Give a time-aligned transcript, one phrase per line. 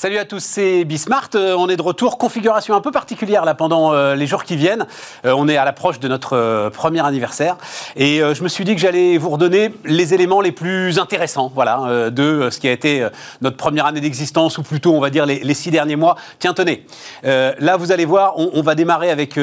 [0.00, 1.30] Salut à tous, c'est Bismart.
[1.34, 2.18] Euh, on est de retour.
[2.18, 4.86] Configuration un peu particulière là pendant euh, les jours qui viennent.
[5.24, 7.56] Euh, on est à l'approche de notre premier anniversaire.
[7.96, 12.10] Et je me suis dit que j'allais vous redonner les éléments les plus intéressants voilà,
[12.10, 13.08] de ce qui a été
[13.40, 16.14] notre première année d'existence, ou plutôt, on va dire, les, six derniers mois.
[16.38, 16.86] Tiens, tenez.
[17.24, 19.36] là, vous allez voir, on, va démarrer avec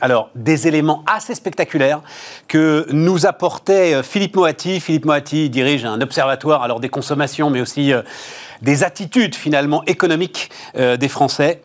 [0.00, 2.00] alors, des éléments assez spectaculaires
[2.48, 4.80] que nous apportait Philippe Moati.
[4.80, 7.92] Philippe Moati dirige un observatoire alors, des consommations, mais aussi
[8.62, 11.62] des attitudes finalement économiques euh, des Français.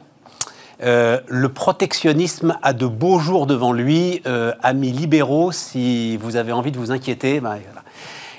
[0.84, 4.22] Euh, le protectionnisme a de beaux jours devant lui.
[4.26, 7.60] Euh, amis libéraux, si vous avez envie de vous inquiéter, ben,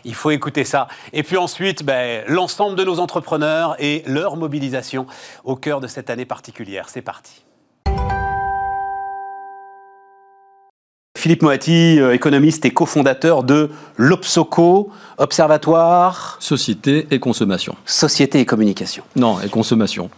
[0.05, 0.89] il faut écouter ça.
[1.13, 5.07] Et puis ensuite, ben, l'ensemble de nos entrepreneurs et leur mobilisation
[5.45, 6.89] au cœur de cette année particulière.
[6.89, 7.45] C'est parti.
[11.23, 16.37] Philippe Moati, euh, économiste et cofondateur de l'Obsoco, Observatoire.
[16.41, 17.77] Société et consommation.
[17.87, 19.05] Société et communication.
[19.15, 20.11] Non, et consommation.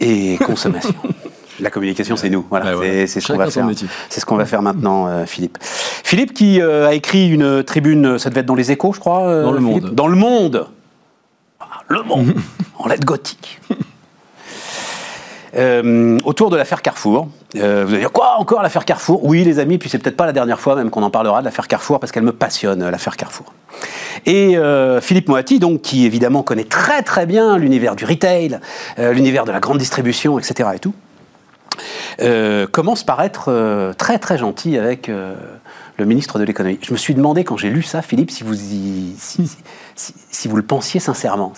[0.00, 0.96] Et consommation.
[1.60, 2.44] La communication, c'est nous.
[2.50, 2.74] Voilà,
[3.06, 3.68] c'est ce qu'on va faire.
[4.08, 5.58] C'est ce qu'on va faire maintenant, euh, Philippe.
[5.60, 9.42] Philippe qui euh, a écrit une tribune, ça devait être dans les Échos, je crois.
[9.44, 9.94] dans le Monde.
[9.94, 10.66] Dans le Monde.
[11.86, 12.34] le Monde.
[12.80, 13.60] en lettres gothique.
[15.56, 17.28] Euh, autour de l'affaire Carrefour.
[17.56, 19.24] Euh, vous allez dire quoi encore l'affaire Carrefour?
[19.24, 21.46] Oui, les amis, puis c'est peut-être pas la dernière fois même qu'on en parlera de
[21.46, 23.54] l'affaire Carrefour parce qu'elle me passionne l'affaire Carrefour.
[24.26, 28.60] Et euh, Philippe Moati, donc qui évidemment connaît très très bien l'univers du retail,
[28.98, 30.70] l'univers de la grande distribution, etc.
[30.74, 30.94] et tout,
[32.72, 36.78] commence par être très très gentil avec le ministre de l'économie.
[36.82, 41.00] Je me suis demandé quand j'ai lu ça, Philippe, si vous si, vous le pensiez
[41.00, 41.52] sincèrement.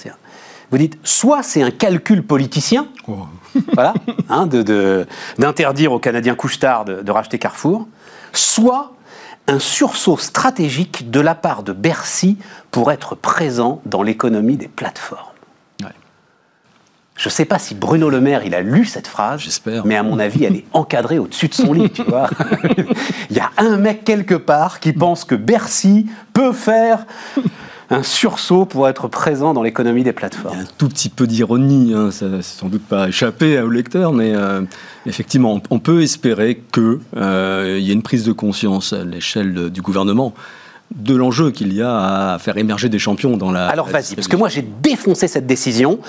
[0.71, 3.27] Vous dites, soit c'est un calcul politicien, oh.
[3.75, 3.95] voilà,
[4.29, 4.49] hein,
[5.39, 7.87] d'interdire aux Canadiens couche-tard de, racheter Carrefour,
[8.33, 8.93] soit
[9.47, 12.39] un sursaut stratégique de la part de Bercy
[12.71, 15.31] pour être présent dans l'économie des plateformes.
[17.21, 20.03] Je ne sais pas si Bruno Le Maire, il a lu cette phrase, mais à
[20.03, 22.31] mon avis, elle est encadrée au-dessus de son lit, tu vois.
[23.31, 27.05] il y a un mec quelque part qui pense que Bercy peut faire
[27.91, 30.55] un sursaut pour être présent dans l'économie des plateformes.
[30.55, 33.61] Il y a un tout petit peu d'ironie, hein, ça n'a sans doute pas échappé
[33.61, 34.63] au lecteur, mais euh,
[35.07, 39.83] effectivement, on peut espérer qu'il euh, y ait une prise de conscience à l'échelle du
[39.83, 40.35] gouvernement
[40.95, 43.69] de l'enjeu qu'il y a à faire émerger des champions dans la.
[43.69, 46.01] Alors vas-y, parce que moi j'ai défoncé cette décision.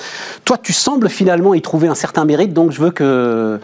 [0.44, 3.60] Toi, tu sembles finalement y trouver un certain mérite, donc je veux que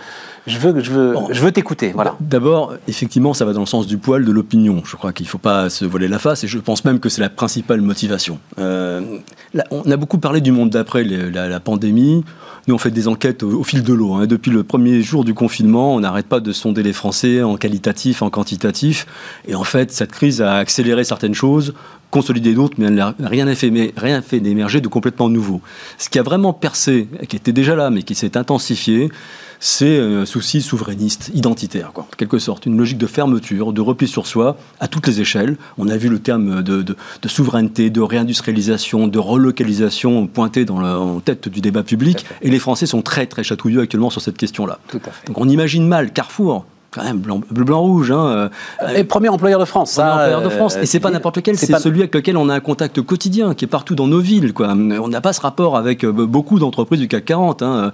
[0.48, 1.92] je veux, je veux, je veux t'écouter.
[1.94, 2.16] Voilà.
[2.22, 4.82] D'abord, effectivement, ça va dans le sens du poil de l'opinion.
[4.86, 7.10] Je crois qu'il ne faut pas se voler la face, et je pense même que
[7.10, 8.40] c'est la principale motivation.
[8.58, 9.02] Euh,
[9.72, 12.24] on a beaucoup parlé du monde d'après la, pandémie.
[12.68, 14.14] Nous, on fait des enquêtes au, fil de l'eau.
[14.14, 14.26] Hein.
[14.26, 18.22] Depuis le premier jour du confinement, on n'arrête pas de sonder les Français en qualitatif,
[18.22, 19.06] en quantitatif.
[19.48, 21.74] Et en fait, cette crise a accéléré certaines choses,
[22.10, 25.62] consolidé d'autres, mais elle n'a rien fait, rien fait d'émerger de complètement nouveau.
[25.98, 29.10] Ce qui a vraiment percé, qui était déjà là, mais qui s'est intensifié,
[29.60, 32.66] c'est un souci souverainiste, identitaire, quoi, en quelque sorte.
[32.66, 35.58] Une logique de fermeture, de repli sur soi, à toutes les échelles.
[35.78, 36.96] On a vu le terme de,
[37.26, 42.26] souveraineté, de réindustrialisation, de relocalisation pointé dans en tête du débat public.
[42.42, 44.80] Et les Français sont très, très chatouilleux actuellement sur cette question-là.
[45.26, 46.66] Donc on imagine mal Carrefour,
[46.98, 48.12] quand même blanc, bleu, blanc, rouge.
[48.12, 48.50] Hein.
[48.96, 49.96] Et premier employeur de France.
[49.96, 50.78] Premier employeur de France.
[50.78, 53.66] et c'est pas n'importe lequel, c'est celui avec lequel on a un contact quotidien, qui
[53.66, 54.54] est partout dans nos villes.
[54.54, 54.70] Quoi.
[54.70, 57.62] On n'a pas ce rapport avec euh, beaucoup d'entreprises du CAC 40.
[57.62, 57.92] Hein.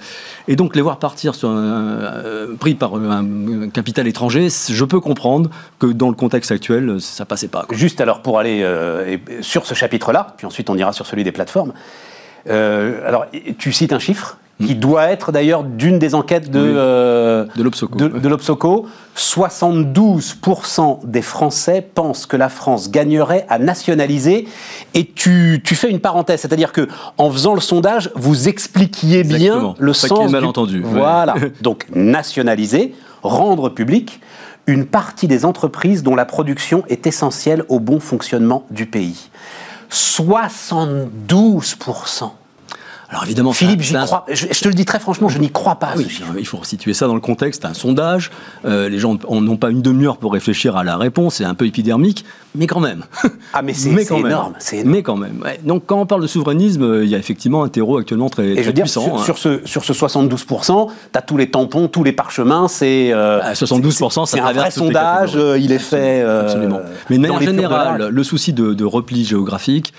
[0.48, 5.00] Et donc les voir partir sur un, euh, pris par un, capital étranger, je peux
[5.00, 5.50] comprendre
[5.80, 7.66] que dans le contexte actuel, ça passait pas.
[7.72, 11.32] Juste alors pour aller euh, sur ce chapitre-là, puis ensuite on ira sur celui des
[11.32, 11.74] plateformes.
[12.48, 13.26] alors,
[13.58, 14.38] tu cites un chiffre?
[14.66, 18.88] Qui doit être d'ailleurs d'une des enquêtes de, euh, de l'Obsoco.
[19.16, 24.48] 72% des Français pensent que la France gagnerait à nationaliser.
[24.94, 26.88] Et tu, tu fais une parenthèse, c'est-à-dire que
[27.18, 30.32] en faisant le sondage, vous expliquiez bien le sens.
[30.32, 30.82] mal entendu.
[30.84, 31.36] Voilà.
[31.62, 34.20] Donc nationaliser, rendre public
[34.66, 39.30] une partie des entreprises dont la production est essentielle au bon fonctionnement du pays.
[39.92, 42.32] 72%.
[43.14, 44.26] Alors évidemment, Philippe, j'y crois.
[44.28, 45.94] Je, te le dis très franchement, je n'y crois pas.
[45.96, 46.08] oui,
[46.40, 47.64] il faut situer ça dans le contexte.
[47.64, 48.32] Un sondage,
[48.66, 51.36] euh, les gens n'ont pas une demi-heure pour réfléchir à la réponse.
[51.36, 52.26] C'est un peu épidermique,
[52.56, 53.04] mais quand même.
[53.54, 54.56] Ah, mais c'est énorme,
[54.86, 55.44] Mais quand même.
[55.64, 58.64] Donc quand on parle de souverainisme, il y a effectivement un terreau actuellement très, Et
[58.64, 59.04] je veux puissant.
[59.04, 59.38] Dire, sur, hein.
[59.38, 62.68] ce, sur ce 72% tu as tous les tampons, tous les parchemins.
[62.68, 65.34] C'est 72% euh, bah, C'est un vrai sondage.
[65.36, 66.22] Euh, il est fait.
[66.24, 66.80] Absolument.
[67.12, 69.94] Mais de manière générale, le souci de, de repli géographique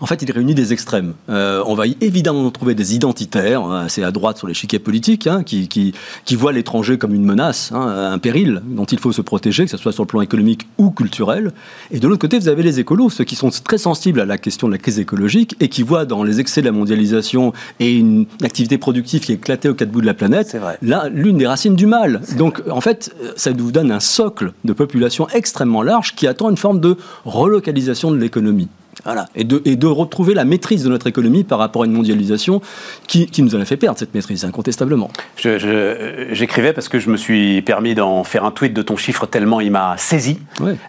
[0.00, 1.14] En fait, il réunit des extrêmes.
[1.28, 5.26] Euh, on va y évidemment trouver des identitaires, hein, assez à droite sur l'échiquier politique,
[5.26, 5.92] hein, qui, qui,
[6.24, 9.70] qui, voient l'étranger comme une menace, hein, un péril dont il faut se protéger, que
[9.70, 11.52] ce soit sur le plan économique ou culturel.
[11.90, 14.38] Et de l'autre côté, vous avez les écolos, ceux qui sont très sensibles à la
[14.38, 17.96] question de la crise écologique et qui voient dans les excès de la mondialisation et
[17.96, 21.46] une activité productive qui est éclatée aux quatre bouts de la planète, là, l'une des
[21.46, 22.20] racines du mal.
[22.36, 26.56] Donc, en fait, ça vous donne un socle de population extrêmement large qui attend une
[26.56, 28.68] forme de relocalisation de l'économie.
[29.08, 29.26] Voilà.
[29.34, 32.60] Et, de, et de retrouver la maîtrise de notre économie par rapport à une mondialisation
[33.06, 35.10] qui, qui nous en a fait perdre cette maîtrise, incontestablement.
[35.38, 39.62] J'écrivais parce que je me suis permis d'en faire un tweet de ton chiffre tellement
[39.62, 40.38] il m'a saisi,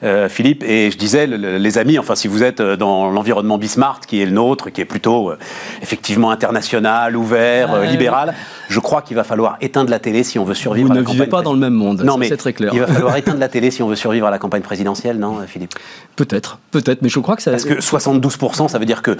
[0.04, 4.22] euh, Philippe, et je disais, les amis, enfin si vous êtes dans l'environnement Bismarck, qui
[4.22, 5.38] est le nôtre, qui est plutôt euh,
[5.82, 8.36] effectivement international, ouvert, libéral,
[8.68, 11.02] je crois qu'il va falloir éteindre la télé si on veut survivre Vous à la
[11.04, 12.72] ne vivez pas dans le même monde, non, mais c'est très clair.
[12.74, 15.38] Il va falloir éteindre la télé si on veut survivre à la campagne présidentielle, non,
[15.48, 15.74] Philippe?
[16.18, 17.52] Peut-être, peut-être, mais je crois que ça...
[17.52, 17.80] Parce que
[18.18, 19.18] 72%, ça veut dire que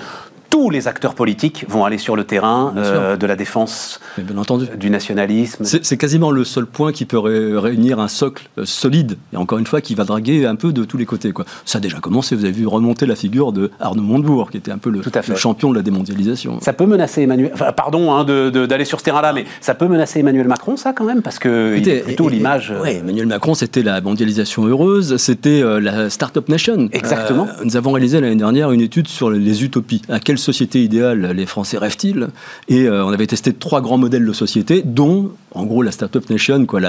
[0.50, 4.66] tous les acteurs politiques vont aller sur le terrain euh, de la défense, bien entendu.
[4.78, 5.64] du nationalisme.
[5.64, 9.68] C'est quasiment le seul point qui peut réunir un socle euh, solide, et encore une
[9.68, 11.32] fois, qui va draguer un peu de tous les côtés.
[11.32, 11.46] Quoi.
[11.66, 14.72] Ça a déjà commencé, vous avez vu remonter la figure de Arnaud Montebourg, qui était
[14.72, 16.60] un peu le, le champion de la démondialisation.
[16.62, 20.20] Ça peut menacer Emmanuel, enfin, pardon hein, d'aller sur ce terrain-là, mais ça peut menacer
[20.20, 22.74] Emmanuel Macron, ça quand même, parce que il est plutôt l'image...
[22.82, 26.90] Oui, Emmanuel Macron, c'était la mondialisation heureuse, c'était euh, la Startup Nation.
[26.92, 27.48] Exactement.
[27.64, 30.02] nous avons réalisé l'année dernière une étude sur les utopies.
[30.10, 32.28] À société idéale les Français rêvent-ils?
[32.68, 36.28] Et euh, on avait testé trois grands modèles de société, dont, en gros, la Startup
[36.30, 36.80] Nation, quoi,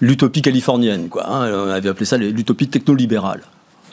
[0.00, 1.08] l'utopie californienne.
[1.08, 1.50] Quoi, hein.
[1.52, 3.40] on avait appelé ça l'utopie technolibérale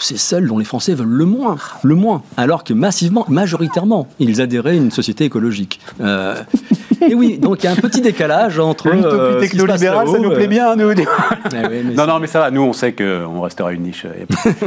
[0.03, 4.41] c'est celle dont les Français veulent le moins, le moins, alors que massivement, majoritairement, ils
[4.41, 5.79] adhéraient à une société écologique.
[5.99, 6.35] Euh,
[7.07, 10.31] et oui, donc il y a un petit décalage entre l'utopie euh, technolibérale, ça nous
[10.31, 10.91] plaît bien, nous.
[11.53, 12.51] Eh non, non, mais ça va.
[12.51, 14.05] Nous, on sait qu'on restera une niche.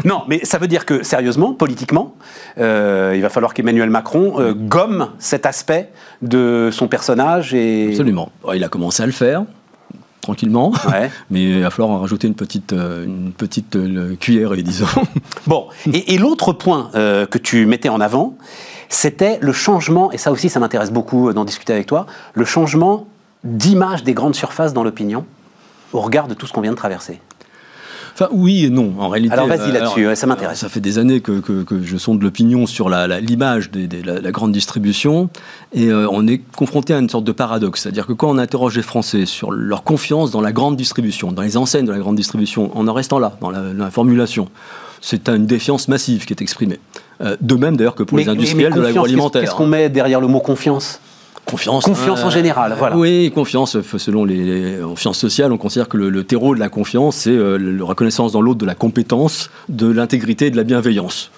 [0.05, 2.15] non, mais ça veut dire que sérieusement, politiquement,
[2.57, 5.91] il va falloir qu'Emmanuel Macron gomme cet aspect
[6.23, 7.89] de son personnage et.
[7.91, 8.31] Absolument.
[8.55, 9.45] Il a commencé à le faire
[10.25, 10.73] tranquillement,
[11.31, 14.87] mais il va falloir en rajouter une petite, euh, une petite euh, cuillère, disons.
[15.47, 18.37] Bon, et, l'autre point euh, que tu mettais en avant,
[18.88, 23.06] c'était le changement, et ça aussi ça m'intéresse beaucoup d'en discuter avec toi, le changement
[23.44, 25.26] d'image des grandes surfaces dans l'opinion
[25.93, 27.21] au regard de tout ce qu'on vient de traverser.
[28.14, 29.34] Enfin, oui et non, en réalité.
[29.34, 30.61] Alors vas-y là-dessus, ça m'intéresse.
[30.61, 34.20] Ça fait des années que, que, que je sonde l'opinion sur l'image la, de la,
[34.20, 35.31] la, grande distribution,
[35.72, 37.82] et euh, on est confronté à une sorte de paradoxe.
[37.82, 41.43] C'est-à-dire que quand on interroge les Français sur leur confiance dans la grande distribution, dans
[41.43, 44.49] les enseignes de la grande distribution, en en restant là, dans la, formulation,
[45.00, 46.78] c'est une défiance massive qui est exprimée.
[47.20, 49.43] Euh, de même d'ailleurs que pour les industriels de l'agroalimentaire.
[49.43, 51.00] Qu'est-ce qu'on met derrière le mot confiance?
[51.44, 51.85] Confiance.
[51.85, 52.96] Confiance en général, voilà.
[52.96, 53.76] Oui, confiance.
[53.99, 57.85] Selon les, sciences sociales, on considère que le, terreau de la confiance, c'est euh, la
[57.85, 61.31] reconnaissance dans l'autre de la compétence, de l'intégrité et de la bienveillance.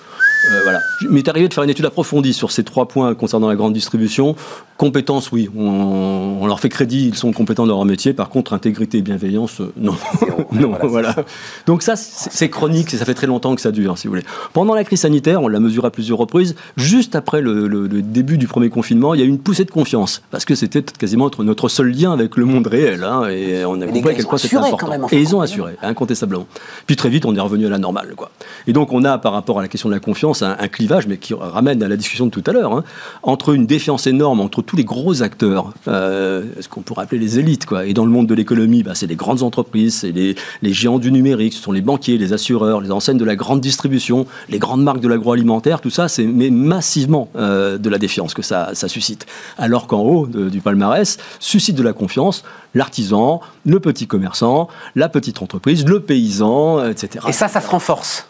[0.50, 0.80] Euh, voilà.
[1.02, 3.72] Il m'est arrivé de faire une étude approfondie sur ces trois points concernant la grande
[3.72, 4.36] distribution.
[4.76, 8.12] Compétences, oui, on, leur fait crédit, ils sont compétents dans leur métier.
[8.12, 9.94] Par contre, intégrité et bienveillance, euh, non.
[10.52, 11.14] non voilà,
[11.66, 14.26] Donc ça, c'est chronique, ça fait très longtemps que ça dure, si vous voulez.
[14.52, 18.46] Pendant la crise sanitaire, on l'a mesuré à plusieurs reprises, juste après le, début du
[18.46, 21.68] premier confinement, il y a eu une poussée de confiance, parce que c'était quasiment notre
[21.68, 24.56] seul lien avec le monde réel, hein, et on a compris à quel point c'était
[24.56, 25.08] important.
[25.10, 26.46] et ils ont assuré, incontestablement.
[26.86, 28.12] Puis très vite, on est revenu à la normale.
[28.14, 28.30] Quoi.
[28.66, 31.16] Et donc on a, par rapport à la question de la confiance, un, clivage, mais
[31.16, 32.84] qui ramène à la discussion de tout à l'heure, hein,
[33.22, 37.38] entre une défiance énorme entre tous les gros acteurs, euh, ce qu'on pourrait appeler les
[37.38, 37.86] élites, quoi.
[37.86, 40.36] Et dans le monde de l'économie, bah, c'est les grandes entreprises, c'est les,
[40.72, 44.26] géants du numérique, ce sont les banquiers, les assureurs, les enseignes de la grande distribution,
[44.48, 48.74] les grandes marques de l'agroalimentaire, tout ça, c'est massivement euh, de la défiance que ça
[48.74, 49.26] suscite.
[49.58, 52.44] Alors qu'en haut du palmarès, suscite de la confiance
[52.76, 57.26] l'artisan, le petit commerçant, la petite entreprise, le paysan, etc.
[57.28, 58.28] Et ça, ça se renforce.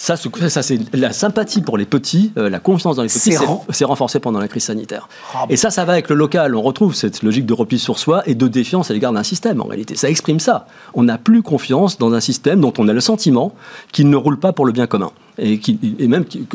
[0.00, 3.34] Ça, ça c'est la sympathie pour les petits, euh, la confiance dans les petits,
[3.70, 5.08] c'est renforcé pendant la crise sanitaire.
[5.34, 6.54] Ah et ça, ça va avec le local.
[6.54, 9.60] On retrouve cette logique de repli sur soi et de défiance à l'égard d'un système,
[9.60, 9.96] en réalité.
[9.96, 10.68] Ça exprime ça.
[10.94, 13.52] On n'a plus confiance dans un système dont on a le sentiment
[13.90, 16.46] qu'il ne roule pas pour le bien commun et, qui, et même qui,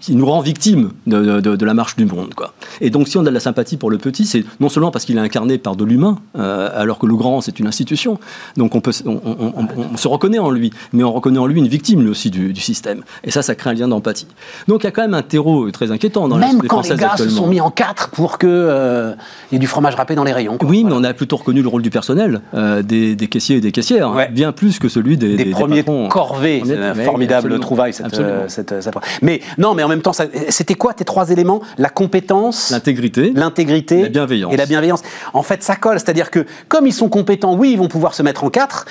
[0.00, 2.34] qui, nous rend victimes de, de, la marche du monde.
[2.34, 2.52] Quoi.
[2.80, 5.04] Et donc, si on a de la sympathie pour le petit, c'est non seulement parce
[5.04, 8.18] qu'il est incarné par de l'humain, euh, alors que le grand, c'est une institution.
[8.56, 11.58] Donc, on, peut, on, on, on, se reconnaît en lui, mais on reconnaît en lui
[11.58, 13.02] une victime, lui aussi, du, du système.
[13.24, 14.26] Et ça, ça crée un lien d'empathie.
[14.68, 16.96] Donc, il y a quand même un terreau très inquiétant dans même la quand les
[16.96, 19.14] gars se sont mis en quatre pour qu'il euh,
[19.50, 20.58] y ait du fromage râpé dans les rayons.
[20.62, 23.60] Oui, mais on a plutôt reconnu le rôle du personnel, euh, des, des, caissiers et
[23.60, 26.62] des caissières, bien plus que celui des, des, des premiers corvées.
[26.64, 30.94] C'est un formidable trouvaille, cette, cette, cette, Mais non, mais en même temps, c'était quoi
[30.94, 31.62] tes trois éléments?
[31.78, 34.52] La compétence, l'intégrité, l'intégrité, la bienveillance.
[34.52, 35.02] et la bienveillance.
[35.32, 38.22] En fait, ça colle, c'est-à-dire que comme ils sont compétents, oui, ils vont pouvoir se
[38.22, 38.86] mettre en quatre,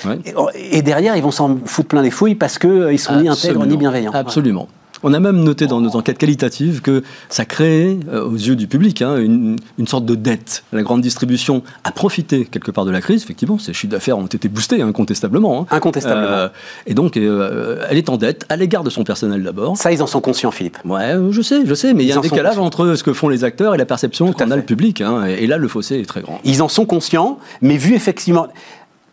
[0.54, 3.66] et, derrière, ils vont s'en foutre plein les fouilles parce qu'ils euh, sont ni intègres
[3.66, 4.12] ni bienveillants.
[4.12, 4.68] Absolument.
[5.02, 8.66] On a même noté dans nos enquêtes qualitatives que ça créait, euh, aux yeux du
[8.66, 10.64] public, hein, une, sorte de dette.
[10.72, 14.26] La grande distribution a profité quelque part de la crise, effectivement, ses chiffres d'affaires ont
[14.26, 15.62] été boostés incontestablement.
[15.62, 15.66] Hein.
[15.70, 16.28] Incontestablement.
[16.30, 16.48] Euh,
[16.86, 19.76] et donc, euh, elle est en dette à l'égard de son personnel d'abord.
[19.76, 20.78] Ça, ils en sont conscients, Philippe.
[20.84, 23.28] Ouais, je sais, je sais, mais il y a un décalage entre ce que font
[23.28, 25.00] les acteurs et la perception qu'on a le public.
[25.00, 26.40] Hein, et là, le fossé est très grand.
[26.44, 28.46] Ils en sont conscients, mais vu effectivement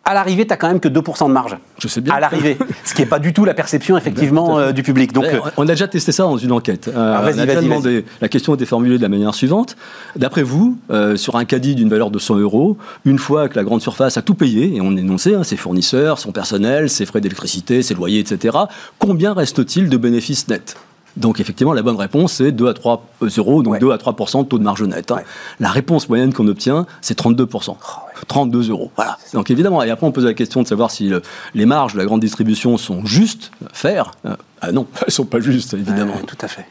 [0.10, 1.56] à l'arrivée, tu n'as quand même que 2% de marge.
[1.78, 2.16] Je sais bien.
[2.16, 2.58] À l'arrivée.
[2.84, 5.14] ce qui n'est pas du tout la perception, effectivement, euh, du public.
[5.14, 6.88] Donc, euh, on a déjà testé ça dans une enquête.
[6.88, 9.78] Euh, ah, on a demandé, la question était formulée de la manière suivante.
[10.16, 10.80] D'après vous,
[11.16, 14.24] sur un caddie d'une valeur de 100 euros, une fois que la grande surface a
[14.24, 18.20] tout payé, et on énonçait hein, ses fournisseurs, son personnel, ses frais d'électricité, ses loyers,
[18.20, 18.58] etc.,
[18.98, 20.76] combien reste-t-il de bénéfices nets?
[21.18, 23.06] Donc effectivement, la bonne réponse, c'est 2 à 3
[23.38, 25.12] euros, donc 2 à 3% de taux de marge net.
[25.12, 25.22] Hein.
[25.60, 27.48] La réponse moyenne qu'on obtient, c'est 32
[28.28, 28.92] 32 euros.
[28.96, 29.18] Voilà.
[29.34, 31.12] Donc évidemment, et après on pose la question de savoir si
[31.54, 34.12] les marges de la grande distribution sont justes, faire.
[34.26, 36.14] Euh, ah non, elles sont pas justes, évidemment.
[36.28, 36.66] tout à fait.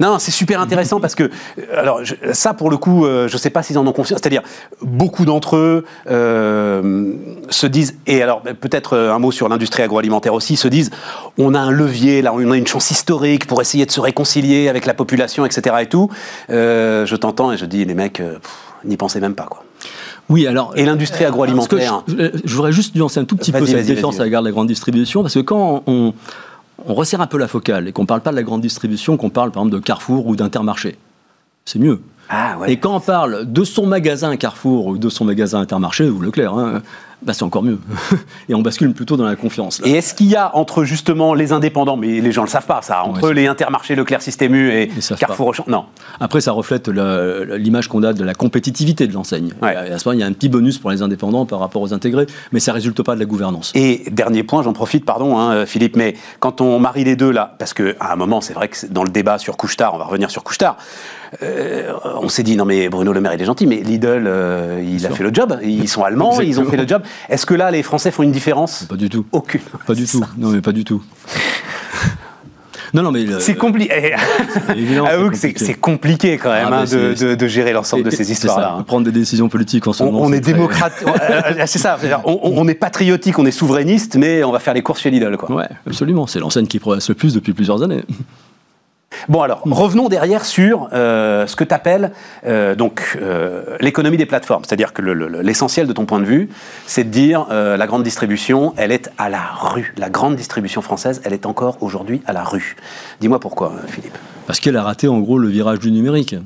[0.00, 1.30] Non, c'est super intéressant parce que, euh,
[1.76, 2.00] alors,
[2.32, 4.20] ça, pour le coup, euh, je ne sais pas s'ils en ont conscience.
[4.20, 4.42] C'est-à-dire,
[4.82, 7.12] beaucoup d'entre eux euh,
[7.48, 10.90] se disent, et alors peut-être un mot sur l'industrie agroalimentaire aussi, se disent,
[11.38, 14.68] on a un levier, là, on a une chance historique pour essayer de se réconcilier
[14.68, 15.76] avec la population, etc.
[15.80, 16.10] et tout.
[16.48, 18.22] je t'entends et je dis, les mecs,
[18.84, 19.62] n'y pensez même pas, quoi.
[20.28, 20.72] Oui, alors.
[20.76, 22.02] Et l'industrie agroalimentaire.
[22.08, 24.66] Je, voudrais juste nuancer un tout petit peu cette défense à l'égard de la grande
[24.66, 26.14] distribution, parce que quand on,
[26.86, 29.16] on resserre un peu la focale et qu'on ne parle pas de la grande distribution,
[29.16, 30.96] qu'on parle par exemple de Carrefour ou d'Intermarché.
[31.64, 32.00] C'est mieux.
[32.28, 36.20] Ah, et quand on parle de son magasin Carrefour ou de son magasin Intermarché ou
[36.20, 36.82] Leclerc, hein,
[37.22, 37.78] bah, c'est encore mieux.
[38.48, 39.80] et on bascule plutôt dans la confiance.
[39.84, 42.66] Et est-ce qu'il y a entre justement les indépendants, mais les gens ne le savent
[42.66, 45.64] pas ça, entre les intermarchés Leclerc Système U et Carrefour Auchan?
[45.66, 45.86] Non.
[46.20, 49.52] Après, ça reflète l'image qu'on a de la compétitivité de l'enseigne.
[49.62, 51.94] À ce moment, il y a un petit bonus pour les indépendants par rapport aux
[51.94, 53.72] intégrés, mais ça ne résulte pas de la gouvernance.
[53.74, 57.56] Et dernier point, j'en profite, pardon hein, Philippe, mais quand on marie les deux là,
[57.58, 60.30] parce qu'à un moment, c'est vrai que dans le débat sur Couchetard, on va revenir
[60.30, 60.76] sur Couchetard,
[61.42, 64.82] euh, on s'est dit non mais Bruno Le Maire il est gentil, mais Lidl euh,
[64.84, 65.58] il a fait le job.
[65.62, 67.02] Ils sont allemands, ils ont fait le job.
[67.28, 69.26] Est-ce que là les Français font une différence Pas du tout.
[69.32, 69.60] Aucune.
[69.86, 70.24] Pas du tout.
[70.38, 71.02] Non mais pas du tout.
[72.94, 74.14] Non, non, mais c'est compliqué.
[75.56, 78.76] C'est compliqué quand même ah, hein, de, gérer l'ensemble de ces histoires-là.
[78.78, 78.82] Hein.
[78.84, 80.20] Prendre des décisions politiques en ce moment.
[80.22, 81.04] On est, démocrate.
[81.06, 81.98] Euh, c'est ça.
[82.24, 85.36] On, on, est patriotique, on est souverainiste, mais on va faire les courses chez Lidl,
[85.36, 85.54] quoi.
[85.54, 86.26] Ouais, absolument.
[86.26, 88.02] C'est l'enseigne qui progresse le plus depuis plusieurs années.
[89.28, 92.12] Bon alors, revenons derrière sur euh, ce que tu appelles
[92.46, 92.74] euh,
[93.20, 94.64] euh, l'économie des plateformes.
[94.64, 96.48] C'est-à-dire que l'essentiel de ton point de vue,
[96.86, 99.94] c'est de dire la grande distribution, elle est à la rue.
[99.96, 102.76] La grande distribution française, elle est encore aujourd'hui à la rue.
[103.20, 104.16] Dis-moi pourquoi, Philippe.
[104.46, 106.36] Parce qu'elle a raté en gros le virage du numérique.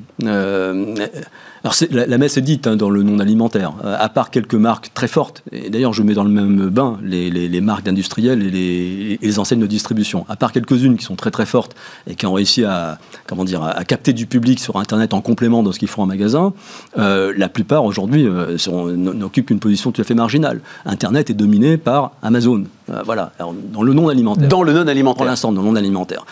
[1.63, 4.93] Alors la, messe est dite hein, dans le non alimentaire, euh, à part quelques marques
[4.95, 9.39] très fortes, et d'ailleurs je mets dans le même bain les, marques industrielles et les,
[9.39, 11.77] enseignes de distribution, à part quelques-unes qui sont très très fortes
[12.07, 15.63] et qui ont réussi à, comment dire, à, capter du public sur Internet en complément
[15.63, 16.55] de ce qu'ils font en magasin,
[16.97, 18.57] euh, la plupart aujourd'hui euh,
[18.97, 20.63] n'occupent qu'une position tout à fait marginale.
[20.87, 22.65] Internet est dominé par Amazon,
[23.05, 24.49] voilà, dans le non alimentaire.
[24.49, 25.19] Dans le non alimentaire.
[25.19, 26.25] Pour l'instant, dans le non alimentaire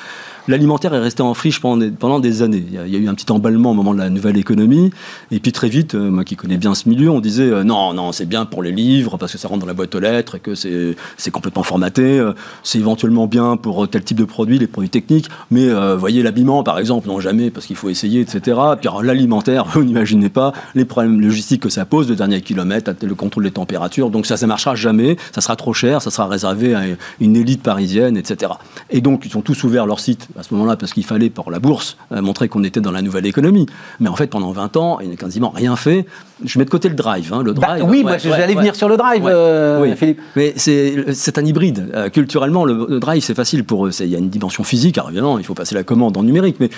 [0.49, 2.65] l'alimentaire est resté en friche pendant des, années.
[2.67, 4.91] Il y, a, eu un petit emballement au moment de la nouvelle économie.
[5.31, 7.93] Et puis très vite, euh, moi qui connais bien ce milieu, on disait euh, non,
[7.95, 10.37] non, c'est bien pour les livres parce que ça rentre dans la boîte aux lettres
[10.37, 12.19] et que c'est complètement formaté.
[12.19, 15.29] Euh, c'est éventuellement bien pour tel type de produit, les produits techniques.
[15.51, 18.59] Mais voyez l'habillement, par exemple, non jamais parce qu'il faut essayer, etc.
[18.81, 23.15] Puis l'alimentaire, vous n'imaginez pas les problèmes logistiques que ça pose, le dernier kilomètre, le
[23.15, 24.11] contrôle des températures.
[24.11, 25.17] Donc ça, ça marchera jamais.
[25.33, 26.01] Ça sera trop cher.
[26.03, 26.83] Ça sera réservé à
[27.21, 28.53] une élite parisienne, etc.
[28.91, 31.51] Et donc ils ont tous ouvert leur site à ce moment-là parce qu'il fallait pour
[31.51, 33.67] la bourse euh, montrer qu'on était dans la nouvelle économie.
[34.01, 36.07] Mais en fait, pendant 20 ans, il n'a quasiment rien fait.
[36.45, 37.33] Je mets de côté le drive.
[37.33, 39.97] Hein, le bah drive oui, j'allais venir sur le drive, euh, oui.
[39.97, 40.21] Philippe.
[40.37, 41.91] Mais c'est un hybride.
[41.95, 43.91] Euh, culturellement, le, drive, c'est facile pour eux.
[44.01, 44.99] Il y a une dimension physique.
[44.99, 46.71] Alors évidemment, il faut passer la commande en numérique, mais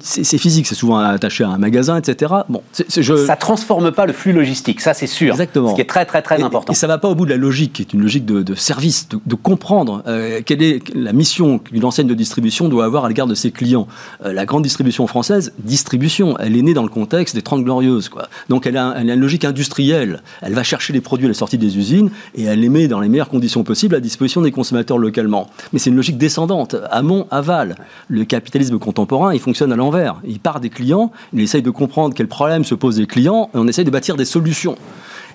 [0.00, 0.66] c'est physique.
[0.66, 2.32] C'est souvent attaché à un magasin, etc.
[2.48, 2.62] Bon,
[2.96, 3.16] je...
[3.26, 5.32] Ça transforme pas le flux logistique, ça c'est sûr.
[5.32, 5.70] Exactement.
[5.70, 6.72] Ce qui est très très très important.
[6.72, 9.08] Et ça va pas au bout de la logique, qui est une logique de, service,
[9.08, 10.02] de, comprendre
[10.44, 13.86] quelle est la mission qu'une enseigne de distribution doit avoir à l'égard de ses clients.
[14.24, 18.08] Euh, la grande distribution française, distribution, elle est née dans le contexte des Trente Glorieuses.
[18.08, 18.28] Quoi.
[18.48, 20.22] Donc a, elle a, une logique industrielle.
[20.42, 23.00] Elle va chercher les produits à la sortie des usines et elle les met dans
[23.00, 25.50] les meilleures conditions possibles à disposition des consommateurs localement.
[25.72, 27.76] Mais c'est une logique descendante, amont, aval.
[28.08, 30.16] Le capitalisme contemporain, il fonctionne à l'envers.
[30.26, 33.58] Il part des clients, il essaye de comprendre quels problèmes se posent les clients et
[33.58, 34.76] on essaye de bâtir des solutions.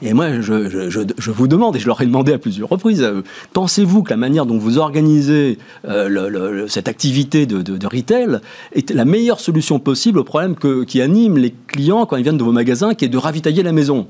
[0.05, 3.21] Et moi, je, vous demande, et je leur ai demandé à plusieurs reprises, euh,
[3.53, 5.57] pensez-vous que la manière dont vous organisez
[5.87, 8.39] euh, cette activité de, retail
[8.73, 10.55] est la meilleure solution possible au problème
[10.85, 13.71] qui anime les clients quand ils viennent de vos magasins, qui est de ravitailler la
[13.71, 14.07] maison?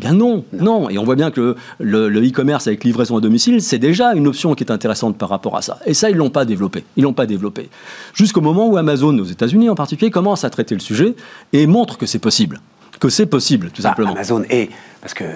[0.00, 0.90] Bien non, non.
[0.90, 4.28] Et on voit bien que le le e-commerce avec livraison à domicile, c'est déjà une
[4.28, 5.78] option qui est intéressante par rapport à ça.
[5.86, 6.84] Et ça, ils l'ont pas développé.
[6.96, 7.68] Ils l'ont pas développé.
[8.14, 11.14] Jusqu'au moment où Amazon, aux États-Unis en particulier, commence à traiter le sujet
[11.52, 12.60] et montre que c'est possible.
[13.00, 14.12] Que c'est possible, tout Bah, simplement.
[14.12, 15.28] Amazon et parce que euh,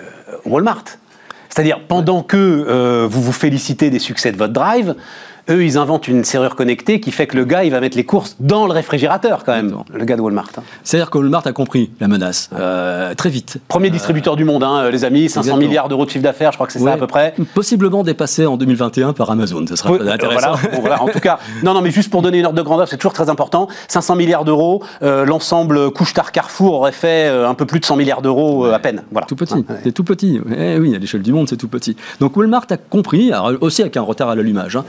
[0.44, 0.84] Walmart.
[1.48, 4.94] C'est-à-dire pendant que euh, vous vous félicitez des succès de votre drive,
[5.50, 8.04] eux ils inventent une serrure connectée qui fait que le gars il va mettre les
[8.04, 9.66] courses dans le réfrigérateur quand même.
[9.66, 9.98] Exactement.
[9.98, 10.48] Le gars de Walmart.
[10.58, 10.62] hein.
[10.84, 13.58] C'est-à-dire que Walmart a compris la menace euh, très vite.
[13.68, 15.58] Premier distributeur du monde, hein, les amis, 500 Exactement.
[15.68, 17.34] milliards d'euros de chiffre d'affaires, je crois que c'est ça à peu près.
[17.54, 19.64] Possiblement dépassé en 2021 par Amazon.
[19.68, 20.52] Ce sera Oui, euh, intéressant.
[20.52, 21.02] voilà, bon, voilà.
[21.02, 23.12] En tout cas, non, non, mais juste pour donner une ordre de grandeur, c'est toujours
[23.12, 23.68] très important.
[23.88, 27.96] 500 milliards d'euros, euh, l'ensemble couche-tard Carrefour aurait fait euh, un peu plus de 100
[27.96, 29.02] milliards d'euros euh, à peine.
[29.10, 29.26] Voilà.
[29.26, 29.64] Tout petit, Ouais.
[29.84, 30.40] c'est tout petit.
[30.56, 31.96] Eh oui, à l'échelle du monde, c'est tout petit.
[32.20, 34.84] Donc Walmart a compris, aussi avec un retard à l'allumage, hein,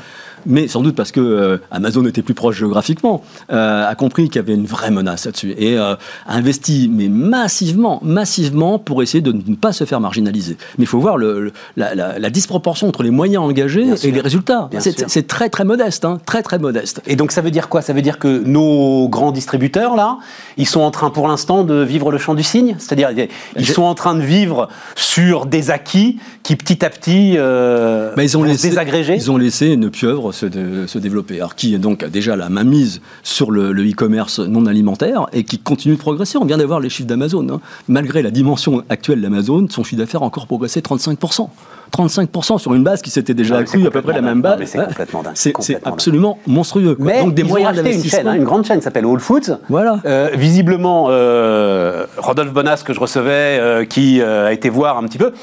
[0.45, 4.35] mais sans doute parce que euh, Amazon était plus proche géographiquement, euh, a compris qu'il
[4.37, 5.93] y avait une vraie menace là-dessus et euh,
[6.27, 10.57] a investi mais massivement, massivement pour essayer de ne pas se faire marginaliser.
[10.77, 13.93] Mais il faut voir le, le- la, la- la disproportion entre les moyens engagés Bien
[13.93, 14.13] et sûr.
[14.13, 14.69] les résultats.
[14.79, 17.01] C'est très très modeste, hein, très très modeste.
[17.07, 17.81] Et donc ça veut dire quoi?
[17.81, 20.17] Ça veut dire que nos grands distributeurs, là,
[20.57, 22.75] ils sont en train pour l'instant de vivre le champ du cygne?
[22.79, 23.09] C'est-à-dire
[23.57, 28.23] ils sont en train de vivre sur des acquis qui petit à petit euh, Bah,
[28.23, 29.15] ils ont laissé, désagréger?
[29.15, 31.35] Ils ont laissé une pieuvre se, de- se développer.
[31.37, 35.59] Alors qui donc a déjà la main mise sur le e-commerce non alimentaire et qui
[35.59, 36.37] continue de progresser?
[36.37, 37.47] On vient d'avoir les chiffres d'Amazon.
[37.49, 37.61] hein.
[37.87, 41.49] Malgré la dimension actuelle d'Amazon, son chiffre d'affaires a encore progressé 35%.
[41.95, 44.59] 35% sur une base qui s'était déjà accrue à peu près la même base.
[44.65, 45.33] C'est complètement dingue.
[45.35, 45.53] C'est-
[45.85, 46.95] absolument monstrueux.
[46.95, 47.05] quoi.
[47.05, 49.05] Mais donc des ils ont moyens racheté une chaîne, hein, une grande chaîne qui s'appelle
[49.05, 49.57] Whole Foods.
[49.69, 49.99] Voilà.
[50.05, 55.19] Euh, visiblement, euh, Rodolphe Bonas que je recevais, euh, qui a été voir un petit
[55.19, 55.33] peu.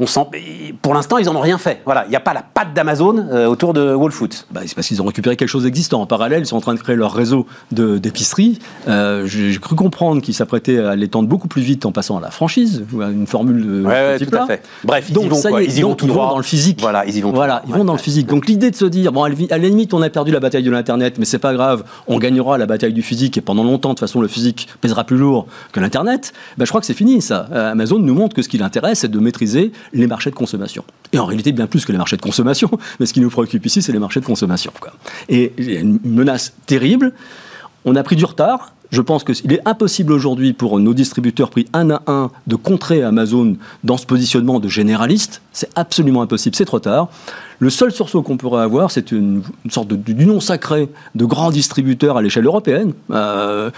[0.00, 0.20] On sent,
[0.82, 1.80] pour l'instant, ils en ont rien fait.
[1.84, 4.28] Voilà, il n'y a pas la patte d'Amazon euh, autour de Whole Foods.
[4.50, 6.00] Bah, c'est parce qu'ils ont récupéré quelque chose d'existant.
[6.00, 8.58] En parallèle, ils sont en train de créer leur réseau d'épicerie.
[8.88, 12.30] Euh, J'ai cru comprendre qu'ils s'apprêtaient à l'étendre beaucoup plus vite en passant à la
[12.30, 14.42] franchise, ou à une formule de Ouais, ouais, ce tout type-là.
[14.44, 14.62] à fait.
[14.84, 15.62] Bref, ils y vont, ça quoi.
[15.62, 16.30] y est, ils y vont tout ils vont droit.
[16.30, 16.80] dans le physique.
[16.80, 18.26] Voilà, ils y vont tout Voilà, ils Ouais, vont dans le physique.
[18.26, 20.70] Donc l'idée de se dire, bon, à la limite, on a perdu la bataille de
[20.70, 23.94] l'Internet, mais c'est pas grave, on gagnera la bataille du physique, et pendant longtemps, de
[23.94, 27.20] toute façon, le physique pèsera plus lourd que l'Internet, ben, je crois que c'est fini,
[27.22, 27.46] ça.
[27.52, 30.84] Euh, Amazon nous montre que ce qui l'intéresse, c'est de maîtriser les marchés de consommation.
[31.12, 33.64] Et en réalité, bien plus que les marchés de consommation, mais ce qui nous préoccupe
[33.66, 34.72] ici, c'est les marchés de consommation.
[35.28, 37.12] Et il y a une menace terrible.
[37.84, 38.72] On a pris du retard.
[38.90, 43.02] Je pense qu'il est impossible aujourd'hui pour nos distributeurs pris un à un de contrer
[43.02, 45.42] Amazon dans ce positionnement de généraliste.
[45.52, 47.08] C'est absolument impossible, c'est trop tard.
[47.58, 52.16] Le seul sursaut qu'on pourrait avoir, c'est une, une sorte d'union sacrée de grands distributeurs
[52.16, 52.92] à l'échelle européenne.
[53.10, 53.70] euh,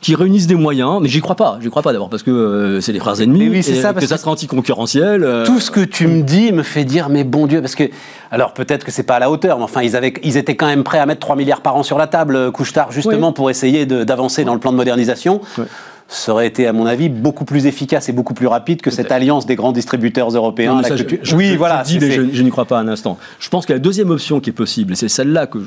[0.00, 2.80] qui réunissent des moyens, mais j'y crois pas, j'y crois pas d'abord parce que euh,
[2.80, 5.22] c'est les frères ennemis, oui, c'est ça, que ça sera anticoncurrentiel.
[5.22, 7.84] euh, Tout ce que tu me dis me fait dire, mais bon Dieu, parce que,
[8.30, 10.66] alors peut-être que c'est pas à la hauteur, mais enfin, ils, avaient, ils étaient quand
[10.66, 13.34] même prêts à mettre 3 milliards par an sur la table, euh, couche-tard, justement, Oui.
[13.34, 15.40] pour essayer d'avancer dans le plan de modernisation.
[16.28, 19.46] Aurait été, à mon avis, beaucoup plus efficace et beaucoup plus rapide que cette alliance
[19.46, 20.74] des grands distributeurs européens.
[20.76, 21.82] Non, ça, je- tu- je- oui, je- voilà.
[21.84, 23.18] je dis, mais n'y crois pas un instant.
[23.38, 25.58] Je pense que la deuxième option qui est possible, et c'est celle-là que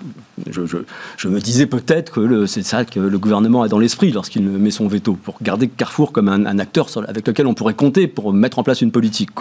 [0.51, 4.71] je, me disais peut-être que c'est ça que le gouvernement a dans l'esprit lorsqu'il met
[4.71, 8.07] son veto, pour garder Carrefour comme un, un acteur sur- avec lequel on pourrait compter
[8.07, 9.31] pour mettre en place une politique.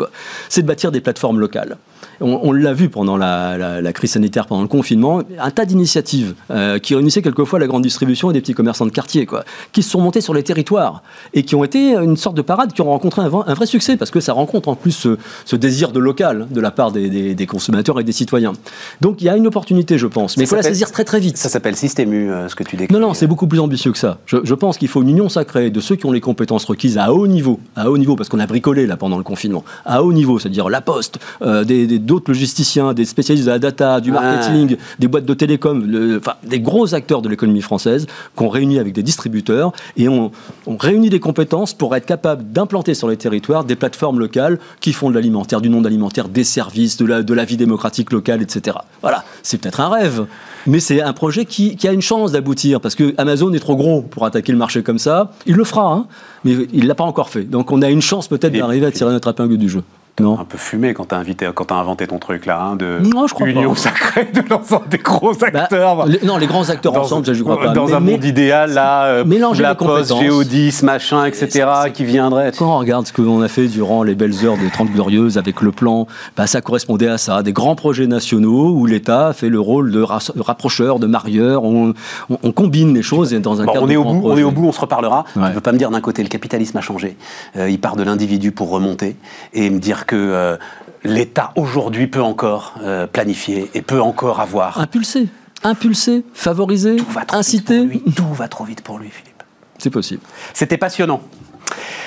[0.49, 1.77] C'est de bâtir des plateformes locales.
[2.21, 5.65] On, on l'a vu pendant la, la- la crise sanitaire, pendant le confinement, un tas
[5.65, 9.45] d'initiatives euh, qui réunissaient quelquefois la grande distribution et des petits commerçants de quartier, quoi,
[9.73, 10.94] qui se sont montés sur les territoires
[11.33, 13.67] et qui ont été une sorte de parade, qui ont rencontré un, vrai- un vrai
[13.67, 16.93] succès parce que ça rencontre en plus ce, ce désir de local de la part
[16.93, 18.53] des, des- des consommateurs et des citoyens.
[19.01, 21.21] Donc il y a une opportunité, je pense, mais il faut la saisir très très
[21.21, 21.37] vite.
[21.37, 22.95] Ça s'appelle Systému, euh, ce que tu décris.
[22.95, 24.19] Non, non, c'est beaucoup plus ambitieux que ça.
[24.27, 26.99] Je, je pense qu'il faut une union sacrée de ceux qui ont les compétences requises
[26.99, 30.03] à haut niveau, à haut niveau, parce qu'on a bricolé là pendant le confinement, à
[30.03, 31.65] haut niveau, c'est-à-dire la Poste, euh,
[31.99, 36.35] d'autres logisticiens, des spécialistes de la data, du marketing, des boîtes de télécom, le- enfin
[36.45, 40.31] des gros acteurs de l'économie française qu'on réunit avec des distributeurs et on,
[40.67, 44.93] on réunit des compétences pour être capable d'implanter sur les territoires des plateformes locales qui
[44.93, 48.79] font de l'alimentaire, du non-alimentaire, des services, de la, de la vie démocratique locale, etc.
[49.03, 50.27] Voilà, c'est peut-être un rêve,
[50.67, 53.77] mais c'est un projet qui, qui a une chance d'aboutir parce que Amazon est trop
[53.77, 55.33] gros pour attaquer le marché comme ça.
[55.47, 56.07] Il le fera, hein,
[56.45, 57.45] mais il l'a pas encore fait.
[57.45, 59.83] Donc on a une chance peut-être d'arriver à tirer notre épingle du jeu.
[60.21, 60.39] Non.
[60.39, 63.27] un peu fumé quand t'as invité, quand t'as inventé ton truc là, hein, de Non,
[63.27, 63.77] je crois union pas.
[63.81, 66.07] sacrée de l'ensemble des gros Bah, acteurs.
[66.25, 67.71] non, les grands acteurs Dans- ensemble, je crois pas.
[67.71, 69.25] Dans Mais- un mais- monde idéal, là, euh,
[69.61, 70.17] la Poste.
[70.17, 72.53] Géodis, machin, etc., qui viendraient.
[72.57, 75.61] Quand on regarde ce qu'on a fait durant les belles heures des 30 Glorieuses avec
[75.63, 77.43] le plan, bah, ça correspondait à ça.
[77.43, 81.65] Des grands projets nationaux où l'État fait le rôle de ra- rapprocheur, de marieur.
[81.65, 81.93] On,
[82.31, 84.45] on- on combine les choses dans un Bon, cadre on est au bout, on est
[84.45, 85.25] au bout, on se reparlera.
[85.35, 85.49] Ouais.
[85.49, 87.17] Tu peux pas me dire d'un côté le capitalisme a changé.
[87.57, 89.17] Euh, il part de l'individu pour remonter
[89.55, 90.57] et me dire que euh,
[91.05, 94.79] l'État aujourd'hui peut encore euh, planifier et peut encore avoir.
[94.79, 95.29] Impulser,
[95.63, 97.85] impulser, favoriser, Tout va trop inciter.
[97.87, 98.15] vite pour lui.
[98.15, 99.43] Tout va trop vite pour lui, Philippe.
[99.79, 100.23] C'est possible.
[100.53, 101.21] C'était passionnant.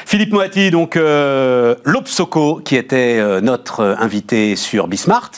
[0.05, 1.75] Philippe Moati, donc euh,
[2.63, 5.31] qui était euh, notre invité sur Bismart.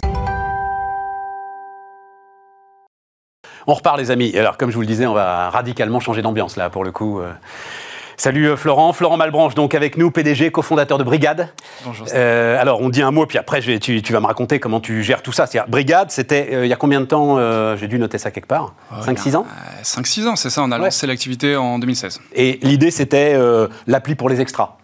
[3.68, 4.36] On repart les amis.
[4.38, 7.22] Alors comme je vous le disais, on va radicalement changer d'ambiance là pour le coup.
[8.22, 11.48] Salut euh, Florent, Florent Malbranche donc avec nous, PDG, cofondateur de Brigade.
[11.86, 12.06] Bonjour.
[12.14, 14.60] Euh, alors on dit un mot puis après je vais- tu, tu vas me raconter
[14.60, 15.46] comment tu gères tout ça.
[15.48, 18.30] C'est-à-dire, Brigade, c'était euh, il y a combien de temps euh, J'ai dû noter ça
[18.30, 18.74] quelque part?
[19.06, 19.46] 5-6 ans?
[19.84, 20.62] 5-6 ans, c'est ça.
[20.64, 20.84] On a Ouais.
[20.86, 22.20] lancé l'activité en 2016.
[22.36, 23.38] Et l'idée c'était
[23.88, 24.76] l'appli pour les extras.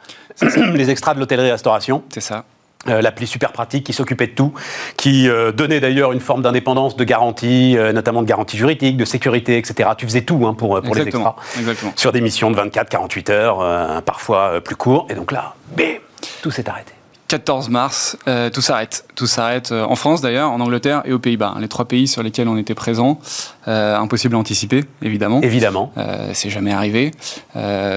[0.73, 2.03] les extras de l'hôtellerie-restauration.
[2.13, 2.45] C'est ça.
[2.87, 4.53] Euh, l'appli super pratique qui s'occupait de tout,
[4.95, 9.05] qui euh, donnait d'ailleurs une forme d'indépendance, de garantie, euh, notamment de garantie juridique, de
[9.05, 9.89] sécurité, etc.
[9.97, 11.35] Tu faisais tout hein, pour, pour les extras.
[11.57, 11.93] Exactement.
[11.95, 15.07] Sur des missions de 24, 48 heures, parfois plus courts.
[15.09, 15.95] Et donc là, bim,
[16.43, 16.93] tout s'est arrêté.
[17.27, 19.05] 14 mars, euh, tout s'arrête.
[19.15, 21.55] Tout s'arrête euh, en France d'ailleurs, en Angleterre et aux Pays-Bas.
[21.59, 23.19] Les trois pays sur lesquels on était présent.
[23.67, 25.41] Euh, impossible à anticiper, évidemment.
[25.41, 25.91] Évidemment.
[26.33, 27.11] C'est jamais arrivé.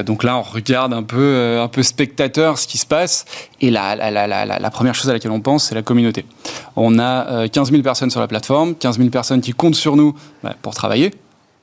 [0.07, 3.27] Donc là, on regarde un peu, un peu spectateur ce qui se passe.
[3.61, 6.25] Et la, la, la, la, la première chose à laquelle on pense, c'est la communauté.
[6.77, 9.97] On a euh, 15 000 personnes sur la plateforme, 15 000 personnes qui comptent sur
[9.97, 11.13] nous bah, pour travailler,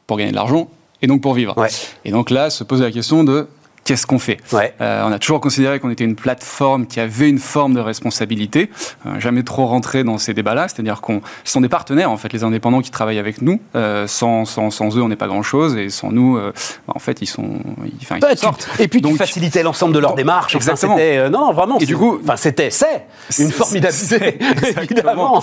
[0.08, 0.67] pour gagner de l'argent
[1.01, 1.58] et donc pour vivre.
[1.58, 1.69] Ouais.
[2.04, 3.47] Et donc là, se pose la question de
[3.85, 4.73] qu'est-ce qu'on fait Ouais.
[4.81, 8.69] Euh, On a toujours considéré qu'on était une plateforme qui avait une forme de responsabilité.
[9.05, 12.33] Euh, jamais trop rentré dans ces débats-là, c'est-à-dire qu'on ce sont des partenaires en fait,
[12.33, 13.61] les indépendants qui travaillent avec nous.
[13.75, 16.51] Euh, sans, sans, sans eux, on n'est pas grand-chose et sans nous, euh,
[16.87, 18.67] bah, en fait, ils sont, ils, ils tu- sortent.
[18.79, 20.55] et puis Donc- facilitais l'ensemble de leur démarche.
[20.55, 20.95] Enfin, exactement.
[20.97, 21.77] c'était, euh, non, non, vraiment.
[21.79, 23.05] Et du coup- enfin, c'était, c'est
[23.39, 24.37] une formidable idée,
[24.81, 25.41] évidemment.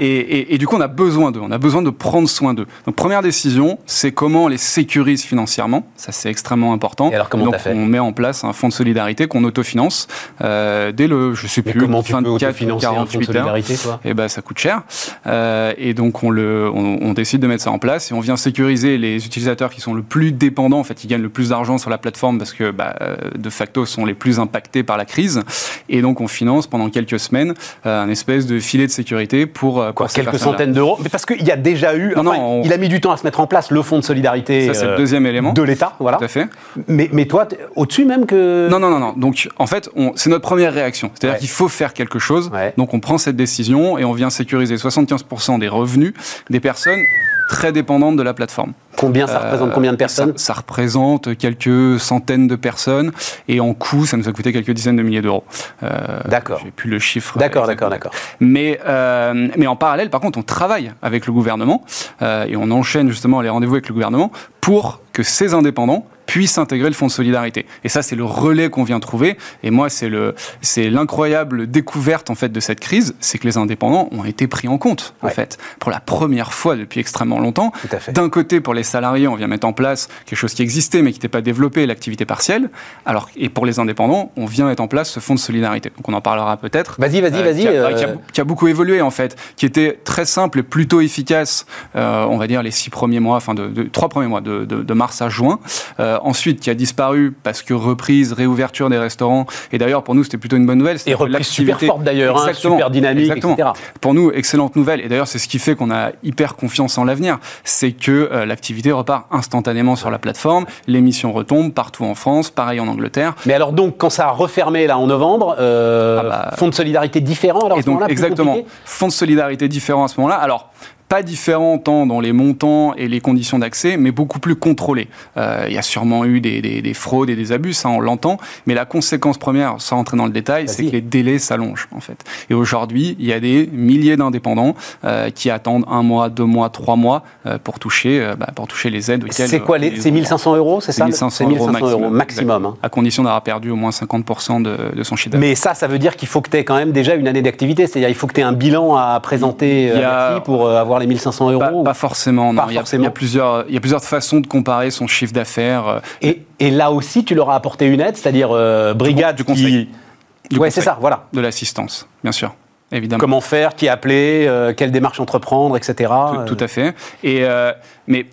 [0.00, 1.40] et, et- et du coup, on a besoin d'eux.
[1.42, 2.66] On a besoin de prendre soin d'eux.
[2.86, 5.86] Donc, première décision, c'est comment on les sécurise financièrement.
[5.96, 7.10] Ça, c'est extrêmement important.
[7.10, 9.44] Et alors, comment donc, t'as fait on met en place un fonds de solidarité qu'on
[9.44, 10.06] autofinance
[10.42, 12.96] euh, dès le, je sais Mais plus, comment tu peux 24 ou autofinancer un fonds
[12.96, 13.26] de 48 heures.
[13.44, 14.00] solidarité, toi?
[14.04, 14.82] Eh ben, ça coûte cher.
[15.26, 18.20] Euh, et donc, on, le, on, on décide de mettre ça en place et on
[18.20, 20.78] vient sécuriser les utilisateurs qui sont le plus dépendants.
[20.78, 23.50] En fait, ils gagnent le plus d'argent sur la plateforme parce que, bah, euh, de
[23.50, 25.42] facto, sont les plus impactés par la crise.
[25.88, 29.92] Et donc, on finance pendant quelques semaines un espèce de filet de sécurité pour, Quoi,
[29.94, 30.98] pour ces quelques centaines d'euros?
[31.02, 32.14] Mais parce qu'il y a déjà eu.
[32.16, 33.82] Non, enfin, non, on- Il a mis du temps à se mettre en place le
[33.82, 35.52] fonds de solidarité Ça, c'est le deuxième élément.
[35.52, 35.94] de l'État.
[36.00, 36.18] Voilà.
[36.18, 36.46] Tout à fait.
[36.88, 38.68] Mais, mais toi, au-dessus même que.
[38.70, 39.12] Non, non, non, non.
[39.16, 41.10] Donc, en fait, c'est notre première réaction.
[41.14, 41.40] C'est-à-dire Ouais.
[41.40, 42.50] qu'il faut faire quelque chose.
[42.52, 42.72] Ouais.
[42.76, 46.12] Donc, on prend cette décision et on vient sécuriser 75% des revenus
[46.50, 47.00] des personnes
[47.48, 48.72] très dépendantes de la plateforme.
[48.96, 49.68] Combien ça représente?
[49.68, 50.32] Euh, Combien de personnes?
[50.36, 53.12] ça, ça représente quelques centaines de personnes
[53.48, 55.44] et en coût, ça nous a coûté quelques dizaines de milliers d'euros.
[55.82, 56.60] Euh, D'accord.
[56.64, 57.36] J'ai plus le chiffre.
[57.38, 58.12] D'accord, d'accord, d'accord.
[58.40, 61.84] Mais, euh, mais en parallèle, par contre, on travaille avec le gouvernement
[62.22, 64.32] euh, et on enchaîne justement les rendez-vous avec le gouvernement
[64.62, 67.66] pour que ces indépendants puissent intégrer le fonds de solidarité.
[67.84, 69.36] Et ça, c'est le relais qu'on vient trouver.
[69.62, 73.56] Et moi, c'est le, c'est l'incroyable découverte en fait de cette crise, c'est que les
[73.58, 75.32] indépendants ont été pris en compte en Ouais.
[75.32, 77.72] fait pour la première fois depuis extrêmement longtemps.
[77.82, 78.12] Tout à fait.
[78.12, 81.12] D'un côté, pour les salariés, on vient mettre en place quelque chose qui existait mais
[81.12, 82.70] qui n'était pas développé, l'activité partielle.
[83.06, 85.90] Alors, et pour les indépendants, on vient mettre en place ce fonds de solidarité.
[85.96, 86.96] Donc, on en parlera peut-être.
[86.98, 87.60] Vas-y, vas-y, Euh, vas-y.
[87.60, 87.70] qui, a,
[88.08, 92.24] euh, qui a beaucoup évolué en fait, qui était très simple et plutôt efficace, euh,
[92.28, 94.82] on va dire les six premiers mois, enfin de, de- trois premiers mois, de, de-
[94.82, 95.58] de mars à juin.
[96.00, 99.46] Euh, ensuite, qui a disparu parce que reprise, réouverture des restaurants.
[99.72, 100.98] Et d'ailleurs, pour nous, c'était plutôt une bonne nouvelle.
[101.06, 103.54] Et reprise super forte d'ailleurs, hein, super dynamique, Exactement.
[103.54, 103.70] etc.
[104.00, 105.00] Pour nous, excellente nouvelle.
[105.00, 107.38] Et d'ailleurs, c'est ce qui fait qu'on a hyper confiance en l'avenir.
[107.64, 110.66] C'est que euh, l'activité repart instantanément sur la plateforme.
[110.86, 113.34] L'émission retombe partout en France, pareil en Angleterre.
[113.46, 116.56] Mais alors donc, quand ça a refermé là en novembre, euh, Ah bah.
[116.56, 120.20] fonds de solidarité différent alors à ce moment-là, exactement, fonds de solidarité différents à ce
[120.20, 120.36] moment-là.
[120.36, 120.70] Alors,
[121.08, 125.08] pas différents tant dans les montants et les conditions d'accès, mais beaucoup plus contrôlés.
[125.36, 128.00] Euh, il y a sûrement eu des, des- des fraudes et des abus, ça on
[128.00, 131.88] l'entend, mais la conséquence première, sans rentrer dans le détail, c'est que les délais s'allongent
[131.94, 132.24] en fait.
[132.50, 136.70] Et aujourd'hui, il y a des milliers d'indépendants euh, qui attendent un mois, deux mois,
[136.70, 139.24] trois mois euh, pour toucher, bah, pour toucher les aides.
[139.30, 142.74] C'est quoi les, C'est 1500 euros, c'est ça 1500 C'est 1500 euros euros maximum, hein.
[142.82, 145.48] à condition d'avoir perdu au moins 50% de, de son chiffre d'affaires.
[145.48, 147.42] Mais ça, ça veut dire qu'il faut que tu aies quand même déjà une année
[147.42, 147.86] d'activité.
[147.86, 151.06] C'est-à-dire il faut que tu aies un bilan à présenter à pour euh, avoir les
[151.06, 151.60] 1500 euros.
[151.60, 152.62] Pas, pas forcément, non.
[152.62, 153.02] Pas il, y a, forcément.
[153.02, 155.86] il y a plusieurs, il y a plusieurs façons de comparer son chiffre d'affaires.
[155.88, 159.44] euh, Et, et là aussi, tu leur as apporté une aide, c'est-à-dire euh, brigade du
[159.44, 159.86] conseil.
[159.86, 160.48] qui...
[160.50, 160.72] Du ouais, conseil.
[160.72, 161.24] c'est ça, voilà.
[161.32, 162.54] de l'assistance, bien sûr,
[162.92, 163.18] évidemment.
[163.20, 166.12] Comment faire, qui appeler, euh, quelle démarche entreprendre, etc.
[166.46, 166.94] Tout, tout à fait.
[167.22, 167.72] Et, euh,
[168.06, 168.26] mais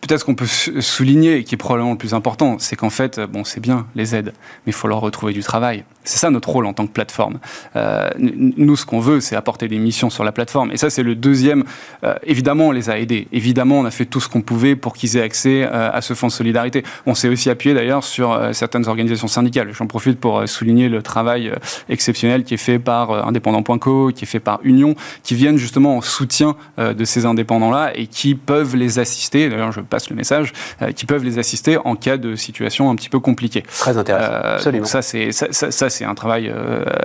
[0.00, 3.20] peut-être qu'on peut sou- souligner, et qui est probablement le plus important, c'est qu'en fait,
[3.20, 4.32] bon, c'est bien les aides,
[4.66, 5.84] mais il faut leur retrouver du travail.
[6.04, 7.38] C'est ça notre rôle en tant que plateforme.
[7.74, 10.70] Euh, nous, ce qu'on veut, c'est apporter des missions sur la plateforme.
[10.70, 11.64] Et ça, c'est le deuxième.
[12.04, 13.26] Euh, évidemment, on les a aidés.
[13.32, 16.14] Évidemment, on a fait tout ce qu'on pouvait pour qu'ils aient accès euh, à ce
[16.14, 16.84] fonds de solidarité.
[17.06, 19.72] On s'est aussi appuyé d'ailleurs sur certaines organisations syndicales.
[19.72, 21.52] J'en profite pour souligner le travail
[21.88, 26.00] exceptionnel qui est fait par Indépendant.co, qui est fait par Union, qui viennent justement en
[26.02, 29.48] soutien de ces indépendants-là et qui peuvent les assister.
[29.48, 29.80] D'ailleurs, je
[30.10, 30.52] le message,
[30.94, 33.62] qui peuvent les assister en cas de situation un petit peu compliquée.
[33.62, 34.32] Très intéressant.
[34.32, 34.84] Absolument.
[34.84, 36.52] ça, c'est ça, ça, c'est un travail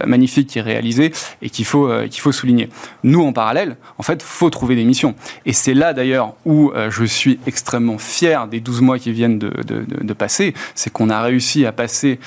[0.05, 2.69] magnifique qui est réalisé et qu'il faut, qu'il faut souligner.
[3.03, 5.15] Nous, en parallèle, en fait, faut trouver des missions.
[5.45, 9.49] Et c'est là d'ailleurs où je suis extrêmement fier des 12 mois qui viennent de,
[9.65, 12.19] de, de passer, c'est qu'on a réussi à passer,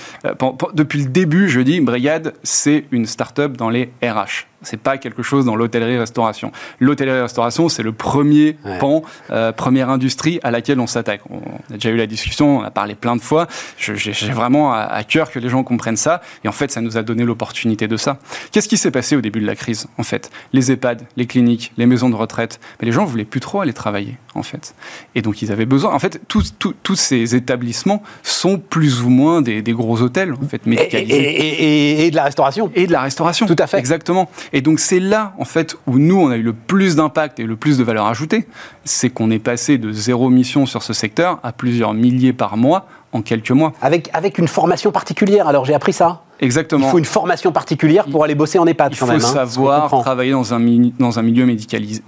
[0.75, 4.47] depuis le début, je dis, Brigade, c'est une start-up dans les RH.
[4.65, 6.53] C'est pas quelque chose dans l'hôtellerie-restauration.
[6.81, 11.21] L'hôtellerie-restauration, c'est le premier pan, euh, première industrie à laquelle on s'attaque.
[11.31, 11.39] On
[11.73, 13.47] a déjà eu la discussion, on a parlé plein de fois.
[13.79, 16.21] J'ai vraiment à, cœur que les gens comprennent ça.
[16.45, 18.19] Et en fait, ça nous a donné l'opportunité de ça.
[18.53, 20.31] Qu'est-ce qui s'est passé au début de la crise, en fait?
[20.53, 23.73] Les EHPAD, les cliniques, les maisons de retraite, mais les gens voulaient plus trop aller
[23.73, 24.75] travailler, en fait.
[25.15, 25.93] Et donc, ils avaient besoin.
[25.93, 30.67] En fait, tous, tous, ces établissements sont plus ou moins des, gros hôtels, en fait,
[30.67, 31.15] médicalisés.
[31.15, 32.71] Et, et, de la restauration.
[32.75, 33.47] Et de la restauration.
[33.47, 33.79] Tout à fait.
[33.79, 34.31] Exactement.
[34.55, 37.45] Et donc c'est là, en fait, où nous, on a eu le plus d'impact et
[37.45, 38.47] le plus de valeur ajoutée,
[38.85, 42.87] c'est qu'on est passé de zéro mission sur ce secteur à plusieurs milliers par mois
[43.15, 43.73] en quelques mois.
[43.81, 46.89] Avec, avec une formation particulière, alors j'ai appris ça Exactement.
[46.89, 49.17] Il faut une formation particulière pour aller bosser en EHPAD il quand même.
[49.17, 50.61] Il faut hein, savoir travailler dans un,
[50.99, 52.03] dans un milieu médicalisé.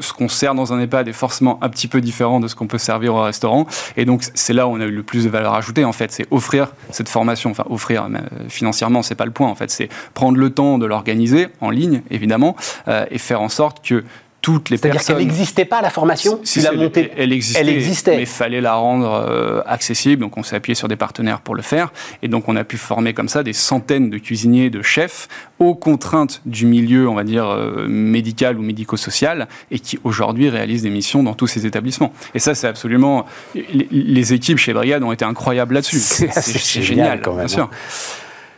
[0.00, 2.66] Ce qu'on sert dans un EHPAD est forcément un petit peu différent de ce qu'on
[2.66, 3.66] peut servir au restaurant.
[3.96, 6.10] Et donc, c'est là où on a eu le plus de valeur ajoutée, en fait.
[6.10, 7.50] C'est offrir cette formation.
[7.52, 9.70] Enfin, offrir mais, euh, financièrement, c'est pas le point, en fait.
[9.70, 12.56] C'est prendre le temps de l'organiser, en ligne, évidemment,
[12.88, 14.04] euh, et faire en sorte que
[14.44, 15.00] toutes les personnes.
[15.00, 17.10] C'est-à-dire qu'elle n'existait pas la formation si, la montée.
[17.16, 18.16] Elle, existait, elle existait.
[18.16, 20.20] Mais il fallait la rendre euh, accessible.
[20.20, 21.94] Donc on s'est appuyé sur des partenaires pour le faire.
[22.22, 25.28] Et donc on a pu former comme ça des centaines de cuisiniers, de chefs
[25.60, 30.82] aux contraintes du milieu, on va dire, euh, médical ou médico-social et qui aujourd'hui réalisent
[30.82, 32.12] des missions dans tous ces établissements.
[32.34, 33.24] Et ça, c'est absolument.
[33.54, 36.00] Les, équipes chez Brigade ont été incroyables là-dessus.
[36.00, 37.46] C'est génial, quand même.
[37.46, 37.64] Bien sûr.
[37.64, 37.70] Hein.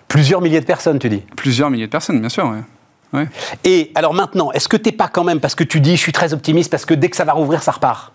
[0.08, 2.52] Plusieurs milliers de personnes, tu dis Plusieurs milliers de personnes, bien sûr,
[3.64, 6.02] Et alors maintenant, est-ce que tu n'es pas quand même, parce que tu dis, je
[6.02, 8.12] suis très optimiste, parce que dès que ça va rouvrir, ça repart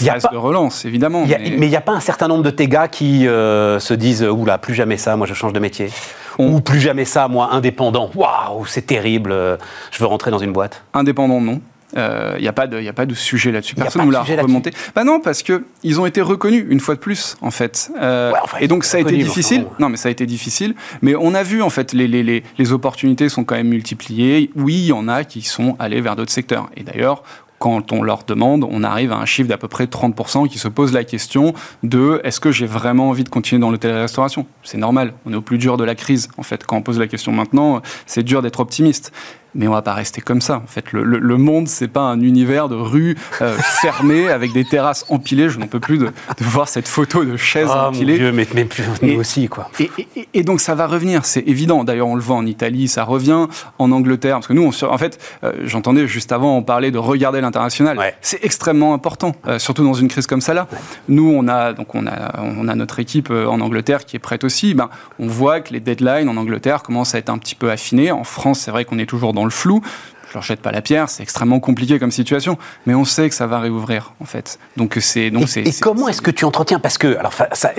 [0.00, 1.24] il y une phase de relance, évidemment.
[1.26, 4.22] mais il n'y a pas un certain nombre de tes gars qui euh, se disent
[4.22, 5.90] Oula, plus jamais ça, moi je change de métier.
[6.38, 8.10] Ou plus jamais ça, moi indépendant.
[8.14, 9.56] Waouh, c'est terrible, euh,
[9.90, 10.82] je veux rentrer dans une boîte.
[10.94, 11.60] Indépendant, non.
[11.94, 13.74] Il euh, n'y a, pas de, a pas de sujet là-dessus.
[13.74, 14.72] Personne ne nous l'a remonté.
[14.94, 17.90] Bah non, parce qu'ils ont été reconnus une fois de plus, en fait.
[18.00, 19.64] Euh, et donc ça a été difficile.
[19.78, 20.74] Non, mais ça a été difficile.
[21.00, 24.50] Mais on a vu, en fait, les, les, les, les opportunités sont quand même multipliées.
[24.54, 26.68] Oui, il y en a qui sont allés vers d'autres secteurs.
[26.76, 27.22] Et d'ailleurs,
[27.58, 30.68] quand on leur demande, on arrive à un chiffre d'à peu près 30% qui se
[30.68, 35.12] pose la question de est-ce que j'ai vraiment envie de continuer dans l'hôtellerie-restauration C'est normal,
[35.26, 36.28] on est au plus dur de la crise.
[36.36, 39.12] En fait, quand on pose la question maintenant, c'est dur d'être optimiste
[39.58, 40.56] mais on va pas rester comme ça.
[40.56, 44.52] En fait, le, le, le monde, c'est pas un univers de rues euh, fermées avec
[44.52, 45.50] des terrasses empilées.
[45.50, 48.12] Je n'en peux plus de, de, voir cette photo de chaises oh, empilées.
[48.12, 48.68] Mon Dieu, mais, mais
[49.02, 49.68] nous aussi, quoi.
[49.80, 51.82] Et, et, et, donc ça va revenir, c'est évident.
[51.82, 53.46] D'ailleurs, on le voit en Italie, ça revient
[53.78, 56.98] en Angleterre, parce que nous, on, en fait, euh, j'entendais juste avant, on parlait de
[56.98, 57.98] regarder l'international.
[58.20, 60.68] C'est extrêmement important, euh, surtout dans une crise comme ça là.
[61.08, 64.44] Nous, on a donc on a on a notre équipe en Angleterre qui est prête
[64.44, 64.74] aussi.
[64.74, 68.12] Ben, on voit que les deadlines en Angleterre commencent à être un petit peu affinées.
[68.12, 69.82] En France, c'est vrai qu'on est toujours dans le flou.
[70.28, 73.34] Je leur jette pas la pierre, c'est extrêmement compliqué comme situation, mais on sait que
[73.34, 74.58] ça va réouvrir en fait.
[74.76, 76.78] Donc c'est donc et, et comment est-ce que tu entretiens?
[76.78, 77.72] Parce que alors ça,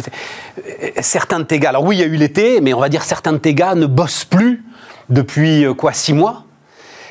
[0.99, 3.03] certains de tes gars, alors oui il y a eu l'été, mais on va dire
[3.03, 4.63] certains de tes gars ne bossent plus
[5.09, 6.45] depuis euh, quoi six mois?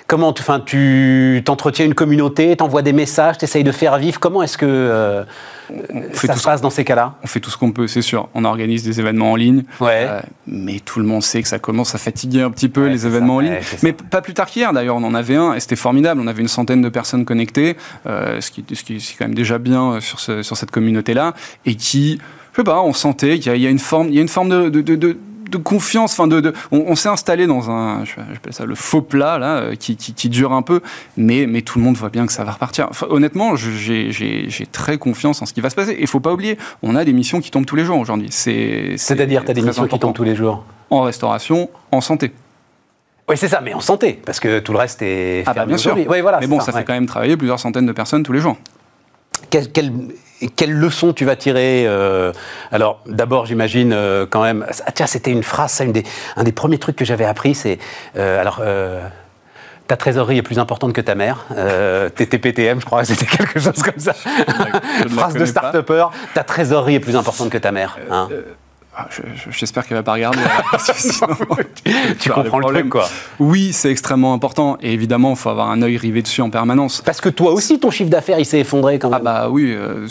[0.08, 4.18] Comment tu, enfin, tu t'entretiens une communauté, t'envoies des messages, t'essayes de faire vivre?
[4.18, 5.22] Comment est-ce que euh,
[6.12, 7.14] ça se passe dans ces cas-là?
[7.22, 8.28] On fait tout ce qu'on peut, c'est sûr.
[8.34, 10.06] On organise des événements en ligne, ouais.
[10.08, 13.06] Euh, mais tout le monde sait que ça commence à fatiguer un petit peu les
[13.06, 13.58] événements en ligne.
[13.82, 16.20] mais pas plus tard qu'hier, d'ailleurs, on en avait un et c'était formidable.
[16.22, 17.76] On avait une centaine de personnes connectées,
[18.06, 21.34] euh, ce, qui, ce qui est quand même déjà bien sur, ce, sur cette communauté-là,
[21.66, 22.18] et qui,
[22.52, 24.48] je sais pas, on sentait qu'il y, a une forme, il y a une forme
[24.48, 25.18] de, de, de
[25.48, 26.12] de confiance.
[26.12, 29.96] Enfin, de, on, s'est installé dans un, j'appelle ça le faux plat là, euh, qui,
[29.96, 30.80] qui, dure un peu,
[31.16, 32.88] mais, mais tout le monde voit bien que ça va repartir.
[33.08, 35.92] honnêtement, j'ai très confiance en ce qui va se passer.
[35.92, 38.28] Et il faut pas oublier, on a des missions qui tombent tous les jours aujourd'hui.
[38.30, 42.32] C'est-à-dire, tu as des missions qui tombent tous les jours En restauration, en santé.
[43.28, 45.44] Oui, c'est ça, mais en santé, parce que tout le reste est.
[45.46, 45.94] Ah, bah, bien sûr.
[46.08, 48.40] Oui, voilà, mais bon, ça, fait quand même travailler plusieurs centaines de personnes tous les
[48.40, 48.56] jours.
[49.50, 49.92] Quelle, quelle,
[50.56, 52.32] quelle leçon tu vas tirer euh,
[52.70, 54.66] Alors, d'abord, j'imagine euh, quand même.
[54.86, 56.04] Ah, tiens, c'était une phrase, ça, une des,
[56.36, 57.78] un des premiers trucs que j'avais appris, c'est.
[58.16, 58.62] Euh, alors.
[59.86, 61.46] ta trésorerie est plus importante que ta mère.
[62.14, 64.12] TTPTM, je crois c'était quelque chose comme ça.
[64.12, 66.06] Phrase de start-upper.
[66.34, 67.98] Ta trésorerie est plus importante que ta mère.
[68.10, 68.28] Hein
[69.00, 69.06] ah,
[69.50, 70.40] j'espère qu'elle va pas regarder.
[72.18, 73.08] tu comprends le truc, quoi.
[73.38, 74.76] Oui, c'est extrêmement important.
[74.82, 77.00] Et évidemment, il faut avoir un œil rivé dessus en permanence.
[77.02, 79.20] Parce que toi aussi, ton chiffre d'affaires, il s'est effondré quand même.
[79.20, 79.72] Ah bah oui.
[79.72, 80.08] Euh,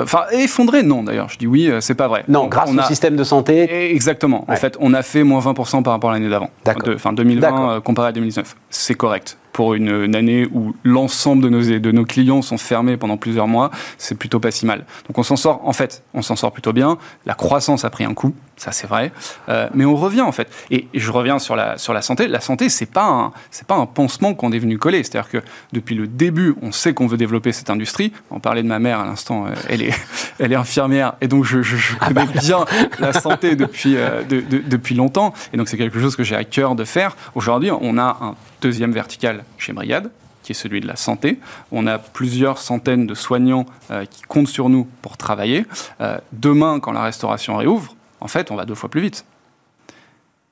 [0.00, 1.28] enfin, effondré, non, d'ailleurs.
[1.30, 2.22] Je dis oui, euh, c'est pas vrai.
[2.28, 3.90] Non, grâce au système de santé.
[3.92, 4.44] Exactement.
[4.46, 6.50] En fait, on a fait moins 20% par rapport à l'année d'avant.
[6.64, 6.94] D'accord.
[6.94, 8.54] Enfin, 2020 euh, comparé à 2019.
[8.70, 13.16] C'est correct pour une, année où l'ensemble de nos, de nos clients sont fermés pendant
[13.16, 14.86] plusieurs mois, c'est plutôt pas si mal.
[15.08, 16.96] Donc on s'en sort, en fait, on s'en sort plutôt bien.
[17.26, 19.12] La croissance a pris un coup, ça c'est vrai,
[19.48, 20.48] Euh, mais on revient en fait.
[20.70, 22.28] Et, je reviens sur la, sur la santé.
[22.28, 25.02] La santé, c'est pas un, c'est pas un pansement qu'on est venu coller.
[25.04, 25.38] C'est-à-dire que
[25.72, 28.12] depuis le début, on sait qu'on veut développer cette industrie.
[28.30, 29.94] On parlait de ma mère à l'instant, euh, elle est,
[30.38, 32.64] elle est infirmière et donc je, je, je connais bien
[32.98, 35.32] la santé depuis, euh, de- de- depuis longtemps.
[35.52, 37.16] Et donc c'est quelque chose que j'ai à cœur de faire.
[37.34, 40.10] Aujourd'hui, on a un deuxième vertical chez Brigade
[40.42, 41.38] qui est celui de la santé.
[41.72, 45.66] On a plusieurs centaines de soignants euh, qui comptent sur nous pour travailler.
[46.32, 49.24] Demain, quand la restauration réouvre, en fait, on va deux fois plus vite.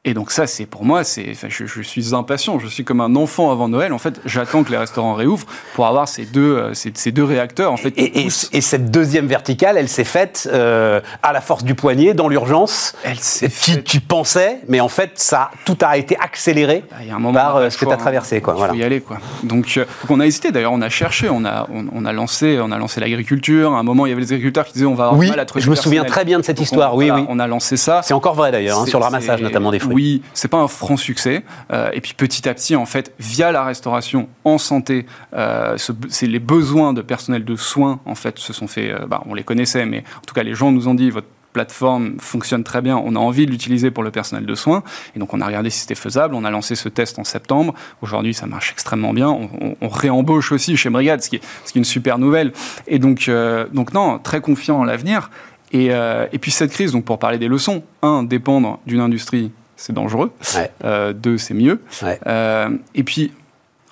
[0.09, 2.59] Et donc ça, c'est pour moi, c'est, enfin, je, je suis impatient.
[2.61, 3.93] Je suis comme un enfant avant Noël.
[3.93, 7.25] En fait, j'attends que les restaurants réouvrent pour avoir ces deux, euh, ces, ces deux
[7.25, 7.73] réacteurs.
[7.73, 8.49] En fait, Et, et- poussent.
[8.53, 12.95] et cette deuxième verticale, elle s'est faite euh, à la force du poignet, dans l'urgence.
[13.03, 17.09] Elle s'est faite- tu pensais, mais en fait, ça, tout a été accéléré Ah, Il
[17.09, 18.41] y a un moment, par euh, ce que tu as traversé.
[18.41, 18.73] Quoi, Il voilà.
[18.75, 19.19] faut y aller, quoi.
[19.43, 20.53] Donc, on a hésité.
[20.53, 23.75] D'ailleurs, on a cherché, on a, on, on a lancé, on a lancé l'agriculture.
[23.75, 25.41] À un moment, il y avait les agriculteurs qui disaient on va avoir Oui, mal
[25.41, 27.27] à trouver je me souviens très bien de cette Donc, histoire, on, oui, voilà, oui.
[27.29, 28.03] On a lancé ça.
[28.05, 29.96] C'est encore vrai d'ailleurs, hein, sur le ramassage notamment des fruits.
[29.97, 31.43] Oui, c'est pas un franc succès.
[31.73, 35.93] Euh, et puis petit à petit, en fait, via la restauration en santé, euh, ce-
[36.11, 38.91] c'est les besoins de personnel de soins, en fait, se sont fait.
[38.91, 41.29] euh, bah, on les connaissait, mais en tout cas, les gens nous ont dit votre
[41.55, 44.83] plateforme fonctionne très bien, on a envie de l'utiliser pour le personnel de soins.
[45.15, 46.35] Et donc, on a regardé si c'était faisable.
[46.35, 47.73] On a lancé ce test en septembre.
[48.03, 49.31] Aujourd'hui, ça marche extrêmement bien.
[49.31, 52.53] On, réembauche aussi chez Brigade, ce qui est, une super nouvelle.
[52.87, 53.31] Et donc,
[53.73, 55.31] donc non, très confiant en l'avenir.
[55.73, 59.93] Et, et puis cette crise, donc pour parler des leçons, un, dépendre d'une industrie, c'est
[59.93, 60.33] dangereux.
[60.55, 60.71] Ouais.
[60.85, 61.81] Euh, deux, c'est mieux.
[62.03, 62.19] Ouais.
[62.27, 63.33] Euh, et puis,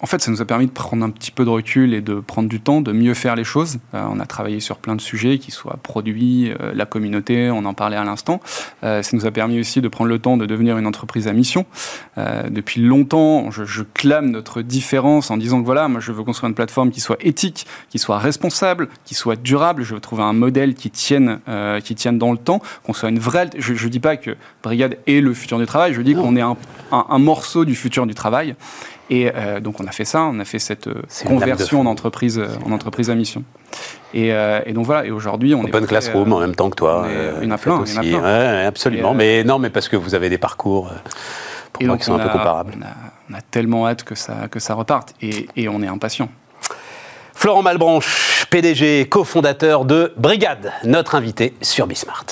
[0.05, 2.17] en fait, ça nous a permis de prendre un petit peu de recul et de
[2.21, 3.79] prendre du temps, de mieux faire les choses.
[3.95, 7.64] Euh, on a travaillé sur plein de sujets, qui soient produits, euh, la communauté, on
[7.64, 8.43] en parlait à l'instant.
[8.83, 11.33] Euh, ça nous a permis aussi de prendre le temps de devenir une entreprise à
[11.33, 11.64] mission.
[12.19, 16.23] Euh, depuis longtemps, je, je clame notre différence en disant que voilà, moi je veux
[16.23, 19.85] construire une plateforme qui soit éthique, qui soit responsable, qui soit durable.
[19.85, 23.09] Je veux trouver un modèle qui tienne, euh, qui tienne dans le temps, qu'on soit
[23.09, 23.49] une vraie.
[23.57, 25.95] Je ne dis pas que Brigade est le futur du travail.
[25.95, 26.59] Je dis qu'on est un,
[26.93, 28.55] un- un morceau du futur du travail.
[29.11, 32.38] Et euh, donc on a fait ça, on a fait cette euh, conversion en entreprise,
[32.38, 33.45] euh, en entreprise à mission.
[34.14, 35.05] Et, euh, et donc voilà.
[35.05, 37.07] Et aujourd'hui, on est Open Classroom euh, en même temps que toi.
[37.43, 38.11] il y en a faites plein, il y en a aussi.
[38.11, 38.19] plein.
[38.23, 39.12] Ouais, ouais, absolument.
[39.12, 40.90] Et, Mais non, mais parce que vous avez des parcours
[41.73, 42.75] pour Et moi donc qui sont on un peu comparables.
[42.79, 42.88] On a,
[43.31, 45.14] on a tellement hâte que ça, que ça reparte.
[45.21, 46.29] Et, et on est impatient.
[47.35, 52.25] Florent Malbranche, PDG, cofondateur de Brigade, notre invité sur Bismart.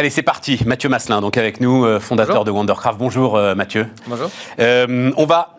[0.00, 0.58] Allez, c'est parti.
[0.64, 2.44] Mathieu Masselin, donc avec nous, euh, fondateur Bonjour.
[2.46, 2.96] de Wondercraft.
[2.98, 3.86] Bonjour euh, Mathieu.
[4.06, 4.30] Bonjour.
[4.58, 5.58] Euh, on va,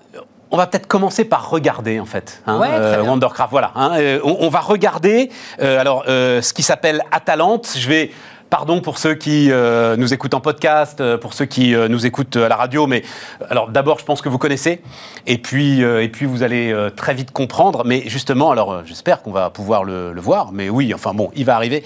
[0.50, 2.42] on va peut-être commencer par regarder en fait.
[2.48, 3.08] hein, Ouais.
[3.08, 3.72] Wondercraft, voilà.
[3.76, 5.30] hein, euh, on, on va regarder
[5.62, 7.70] euh, alors ce qui s'appelle Atalante.
[7.78, 8.12] Je vais.
[8.52, 12.06] Pardon pour ceux qui euh, nous écoutent en podcast, euh, pour ceux qui euh, nous
[12.06, 13.02] écoutent à la radio, mais
[13.50, 14.82] alors d'abord je pense que vous connaissez,
[15.26, 17.84] et puis euh, et puis vous allez très vite comprendre.
[17.86, 21.46] Mais justement, alors j'espère qu'on va pouvoir le, le voir, mais oui, enfin bon, il
[21.46, 21.82] va arriver.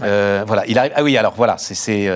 [0.00, 0.92] Voilà, il arrive.
[0.94, 2.10] Ah oui, alors voilà, c'est-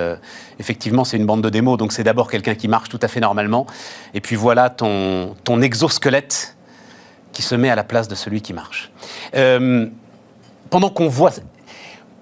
[0.60, 3.20] effectivement c'est une bande de démos, donc c'est d'abord quelqu'un qui marche tout à fait
[3.20, 3.66] normalement,
[4.12, 6.56] et puis voilà ton ton exosquelette
[7.32, 8.90] qui se met à la place de celui qui marche.
[9.32, 11.30] Pendant qu'on voit,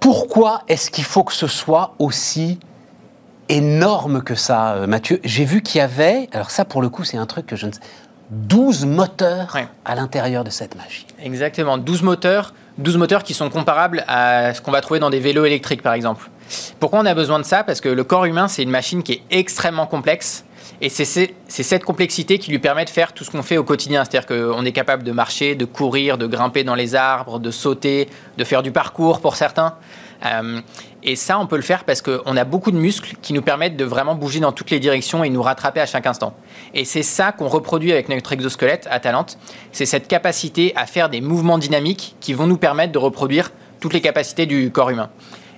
[0.03, 2.59] pourquoi est-ce qu'il faut que ce soit aussi
[3.49, 5.21] énorme que ça, euh, Mathieu?
[5.25, 7.67] J'ai vu qu'il y avait, alors ça pour le coup c'est un truc que je
[7.69, 7.81] ne sais,
[8.31, 9.69] 12 moteurs Ouais.
[9.85, 11.07] à l'intérieur de cette machine.
[11.23, 15.21] Exactement, 12 moteurs, 12 moteurs qui sont comparables à ce qu'on va trouver dans des
[15.21, 16.29] vélos électriques par exemple.
[16.81, 17.63] Pourquoi on a besoin de ça?
[17.63, 20.45] Parce que le corps humain, c'est une machine qui est extrêmement complexe.
[20.85, 24.05] Et c'est cette complexité qui lui permet de faire tout ce qu'on fait au quotidien.
[24.05, 28.09] C'est-à-dire qu'on est capable de marcher, de courir, de grimper dans les arbres, de sauter,
[28.37, 29.77] de faire du parcours pour certains.
[30.27, 30.61] Euh,
[31.05, 33.77] et ça, on peut le faire parce qu'on a beaucoup de muscles qui nous permettent
[33.77, 36.35] de vraiment bouger dans toutes les directions et nous rattraper à chaque instant.
[36.75, 39.39] Et c'est ça qu'on reproduit avec notre exosquelette à Talente.
[39.71, 43.93] C'est cette capacité à faire des mouvements dynamiques qui vont nous permettre de reproduire toutes
[43.93, 45.11] les capacités du corps humain.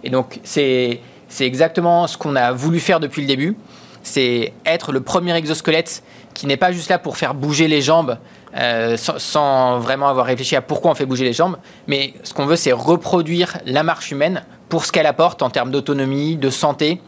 [0.03, 1.01] Et donc, c'est
[1.41, 3.57] exactement ce qu'on a voulu faire depuis le début.
[4.05, 8.19] C'est être le premier exosquelette qui n'est pas juste là pour faire bouger les jambes
[8.57, 11.57] euh, sans, sans vraiment avoir réfléchi à pourquoi on fait bouger les jambes,
[11.88, 15.71] mais ce qu'on veut, c'est reproduire la marche humaine pour ce qu'elle apporte en termes
[15.73, 17.01] d'autonomie, de santé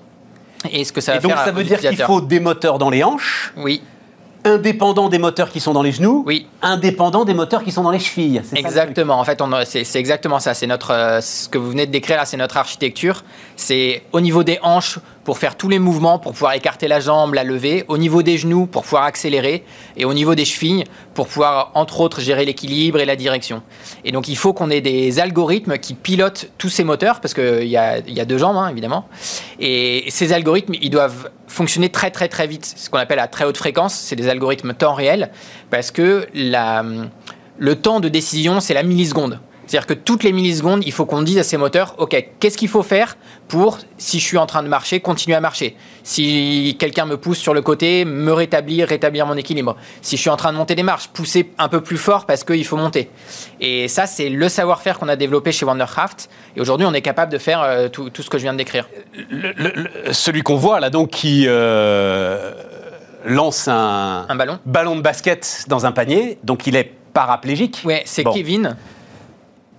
[0.73, 2.79] et ce que ça va Et donc faire ça veut dire qu'il faut des moteurs
[2.79, 3.83] dans les hanches, Oui,
[4.45, 6.47] indépendants des moteurs qui sont dans les genoux, Oui.
[6.63, 8.41] indépendants des moteurs qui sont dans les chevilles.
[8.45, 9.19] c'est ça Exactement.
[9.19, 10.55] En fait, c'est exactement ça.
[10.55, 13.25] C'est notre, euh, ce que vous venez de décrire là, c'est notre architecture.
[13.57, 17.35] C'est au niveau des hanches pour faire tous les mouvements, pour pouvoir écarter la jambe,
[17.35, 19.65] la lever, au niveau des genoux pour pouvoir accélérer,
[19.97, 23.63] et au niveau des chevilles pour pouvoir, entre autres, gérer l'équilibre et la direction.
[24.05, 27.67] Et donc il faut qu'on ait des algorithmes qui pilotent tous ces moteurs, parce qu'il
[27.67, 29.09] y a, y a deux jambes, hein, évidemment.
[29.59, 33.47] Et ces algorithmes, ils doivent fonctionner très très très vite, ce qu'on appelle à très
[33.47, 35.31] haute fréquence, c'est des algorithmes temps réel,
[35.71, 39.41] parce que le temps de décision, c'est la milliseconde.
[39.67, 42.69] C'est-à-dire que toutes les millisecondes, il faut qu'on dise à ces moteurs, OK, qu'est-ce qu'il
[42.69, 43.17] faut faire
[43.49, 45.77] pour, si je suis en train de marcher, continuer à marcher?
[46.03, 49.77] Si quelqu'un me pousse sur le côté, me rétablir, rétablir mon équilibre.
[50.03, 52.45] Si je suis en train de monter des marches, pousser un peu plus fort parce
[52.45, 53.11] qu'il faut monter.
[53.61, 56.29] Et ça, c'est le savoir-faire qu'on a développé chez Wondercraft.
[56.57, 58.59] Et aujourd'hui, on est capable de faire euh, tout, tout, ce que je viens de
[58.59, 58.89] décrire.
[59.31, 62.53] Le, le, celui qu'on voit là, donc, qui euh,
[63.25, 64.59] lance un, un ballon.
[64.65, 67.83] ballon de basket dans un panier, donc il est paraplégique.
[67.85, 68.33] Ouais, c'est bon.
[68.33, 68.77] Kevin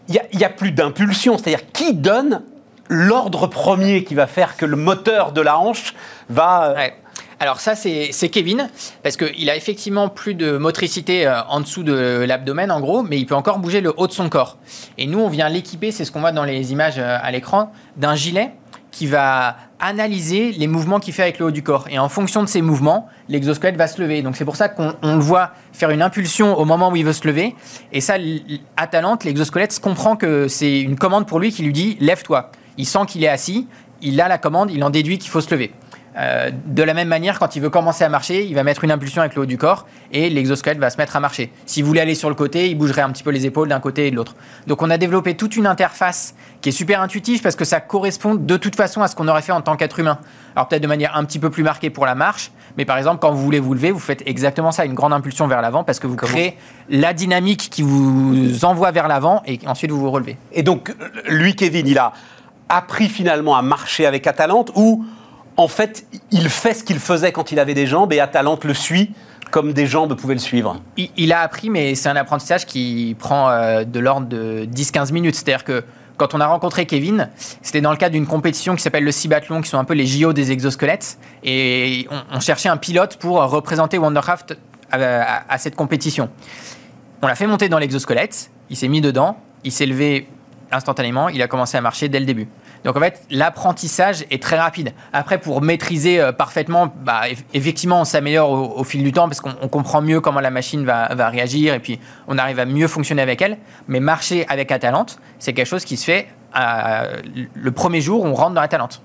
[0.08, 1.38] il n'y a, plus d'impulsion.
[1.38, 2.42] C'est-à-dire, qui donne
[2.90, 5.94] l'ordre premier qui va faire que le moteur de la hanche
[6.30, 6.74] va.
[6.76, 6.94] Ouais.
[7.40, 8.68] Alors ça, c'est Kevin,
[9.04, 13.20] parce qu'il a effectivement plus de motricité euh, en dessous de l'abdomen, en gros, mais
[13.20, 14.58] il peut encore bouger le haut de son corps.
[14.98, 17.72] Et nous, on vient l'équiper, c'est ce qu'on voit dans les images euh, à l'écran,
[17.96, 18.54] d'un gilet
[18.90, 21.88] qui va analyser les mouvements qu'il fait avec le haut du corps.
[21.90, 24.22] Et en fonction de ces mouvements, l'exosquelette va se lever.
[24.22, 27.14] Donc c'est pour ça qu'on le voit faire une impulsion au moment où il veut
[27.14, 27.56] se lever.
[27.92, 28.16] Et ça,
[28.76, 28.88] à
[29.24, 32.52] l'exosquelette comprend que c'est une commande pour lui qui lui dit lève-toi.
[32.78, 33.68] Il sent qu'il est assis,
[34.02, 35.72] il a la commande, il en déduit qu'il faut se lever.
[36.18, 38.92] Euh, de la même manière, quand il veut commencer à marcher, il va mettre une
[38.92, 41.52] impulsion avec le haut du corps et l'exosquelette va se mettre à marcher.
[41.66, 44.08] S'il voulait aller sur le côté, il bougerait un petit peu les épaules d'un côté
[44.08, 44.36] et de l'autre.
[44.66, 48.34] Donc on a développé toute une interface qui est super intuitive parce que ça correspond
[48.34, 50.18] de toute façon à ce qu'on aurait fait en tant qu'être humain.
[50.56, 53.20] Alors peut-être de manière un petit peu plus marquée pour la marche, mais par exemple
[53.20, 56.00] quand vous voulez vous lever, vous faites exactement ça, une grande impulsion vers l'avant parce
[56.00, 56.58] que vous créez
[56.90, 60.38] la dynamique qui vous envoie vers l'avant et ensuite vous vous relevez.
[60.52, 60.96] Et donc
[61.28, 62.14] lui, Kevin, il a
[62.70, 65.06] appris finalement à marcher avec Atalante ou
[65.58, 68.74] en fait, il fait ce qu'il faisait quand il avait des jambes et Atalante le
[68.74, 69.12] suit
[69.52, 70.82] comme des jambes pouvaient le suivre.
[70.98, 75.36] Il, a appris, mais c'est un apprentissage qui prend euh, de l'ordre de 10-15 minutes.
[75.36, 75.86] C'est-à-dire que
[76.18, 77.30] quand on a rencontré Kevin,
[77.62, 80.06] c'était dans le cadre d'une compétition qui s'appelle le Cibathlon, qui sont un peu les
[80.06, 81.18] JO des exosquelettes.
[81.44, 84.58] Et on, cherchait un pilote pour représenter Wondercraft
[84.92, 86.30] à, à cette compétition.
[87.22, 90.28] On l'a fait monter dans l'exosquelette, il s'est mis dedans, il s'est levé
[90.72, 92.48] instantanément, il a commencé à marcher dès le début.
[92.84, 94.94] Donc en fait, l'apprentissage est très rapide.
[95.14, 97.24] Après, pour maîtriser euh, parfaitement, bah,
[97.54, 101.14] effectivement, on s'améliore au, fil du temps parce qu'on comprend mieux comment la machine va,
[101.14, 103.58] va, réagir et puis on arrive à mieux fonctionner avec elle.
[103.88, 107.22] Mais marcher avec Atalante, c'est quelque chose qui se fait euh,
[107.54, 109.02] le premier jour où on rentre dans Atalante.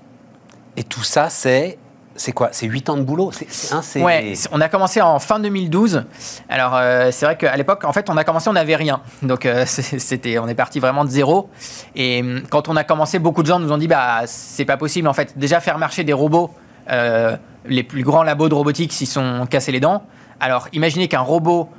[0.77, 1.77] Et tout ça, c'est
[2.15, 2.49] c'est quoi?
[2.51, 3.31] C'est 8 ans de boulot?
[3.31, 6.03] C'est, hein, Ouais, on a commencé en fin 2012.
[6.47, 9.01] Alors, euh, c'est vrai qu'à l'époque, en fait, on a commencé, on n'avait rien.
[9.21, 11.49] Donc, euh, c'était, on est parti vraiment de zéro.
[11.95, 14.77] Et hum, quand on a commencé, beaucoup de gens nous ont dit bah, c'est pas
[14.77, 15.37] possible, en fait.
[15.37, 16.51] Déjà, faire marcher des robots,
[16.91, 17.35] euh,
[17.65, 20.03] les plus grands labos de robotique s'y sont cassés les dents.
[20.39, 21.69] Alors, imaginez qu'un robot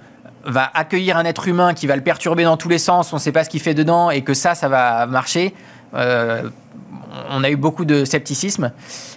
[0.46, 3.20] va accueillir un être humain qui va le perturber dans tous les sens, on ne
[3.20, 5.54] sait pas ce qu'il fait dedans, et que ça, ça va marcher.
[5.94, 6.42] Euh,
[7.30, 8.72] on a eu beaucoup de scepticisme.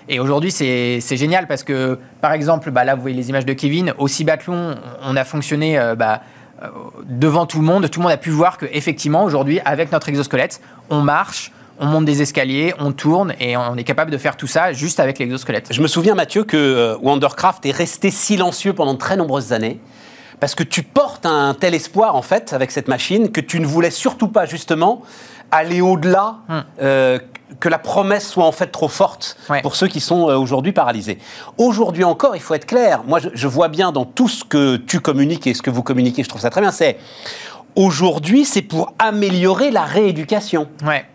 [0.07, 3.53] Et aujourd'hui, c'est génial parce que, par exemple, bah là, vous voyez les images de
[3.53, 3.93] Kevin.
[3.97, 6.21] Au Cibathlon, on a fonctionné euh, bah,
[6.63, 6.67] euh,
[7.05, 7.89] devant tout le monde.
[7.89, 12.05] Tout le monde a pu voir qu'effectivement, aujourd'hui, avec notre exosquelette, on marche, on monte
[12.05, 15.67] des escaliers, on tourne et on est capable de faire tout ça juste avec l'exosquelette.
[15.71, 19.79] Je me souviens, Mathieu, que Wondercraft est resté silencieux pendant très nombreuses années.
[20.39, 23.65] Parce que tu portes un tel espoir, en fait, avec cette machine, que tu ne
[23.65, 25.01] voulais surtout pas, justement,
[25.51, 26.63] aller au-delà, hum.
[26.81, 27.19] euh,
[27.59, 29.61] que la promesse soit en fait trop forte ouais.
[29.61, 31.17] pour ceux qui sont euh, aujourd'hui paralysés.
[31.57, 33.03] Aujourd'hui encore, il faut être clair.
[33.07, 35.83] Moi, je, je, vois bien dans tout ce que tu communiques et ce que vous
[35.83, 36.71] communiquez, je trouve ça très bien.
[36.71, 36.97] C'est
[37.75, 40.67] aujourd'hui, c'est pour améliorer la rééducation.
[40.85, 41.05] Ouais.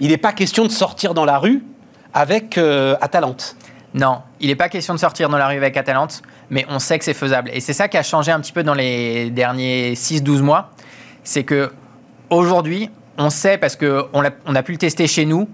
[0.00, 1.64] Il n'est pas question de sortir dans la rue
[2.12, 3.56] avec euh, Atalante.
[3.94, 6.98] Non, il n'est pas question de sortir dans la rue avec Atalante, mais on sait
[6.98, 7.50] que c'est faisable.
[7.54, 10.70] Et c'est ça qui a changé un petit peu dans les derniers 6-12 mois.
[11.24, 11.72] C'est que
[12.28, 15.48] aujourd'hui, on sait, parce qu'on a, on a pu le tester chez nous,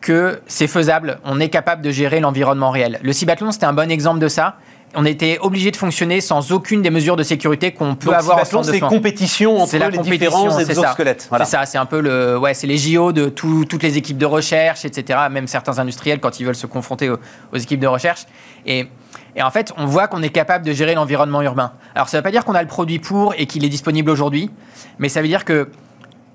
[0.00, 3.00] que c'est faisable, on est capable de gérer l'environnement réel.
[3.02, 4.56] Le Cibathlon, c'était un bon exemple de ça.
[4.94, 8.38] On était obligé de fonctionner sans aucune des mesures de sécurité qu'on peut Donc, avoir
[8.38, 11.26] en de c'est compétition entre la les compétition, différents c'est exosquelettes.
[11.28, 11.44] Voilà.
[11.44, 14.16] C'est ça, c'est un peu le, ouais, c'est les JO de tout, toutes les équipes
[14.16, 15.18] de recherche, etc.
[15.30, 17.18] Même certains industriels quand ils veulent se confronter aux,
[17.52, 18.26] aux équipes de recherche.
[18.64, 18.86] Et,
[19.34, 21.72] et, en fait, on voit qu'on est capable de gérer l'environnement urbain.
[21.94, 24.10] Alors, ça ne veut pas dire qu'on a le produit pour et qu'il est disponible
[24.10, 24.50] aujourd'hui,
[24.98, 25.68] mais ça veut dire que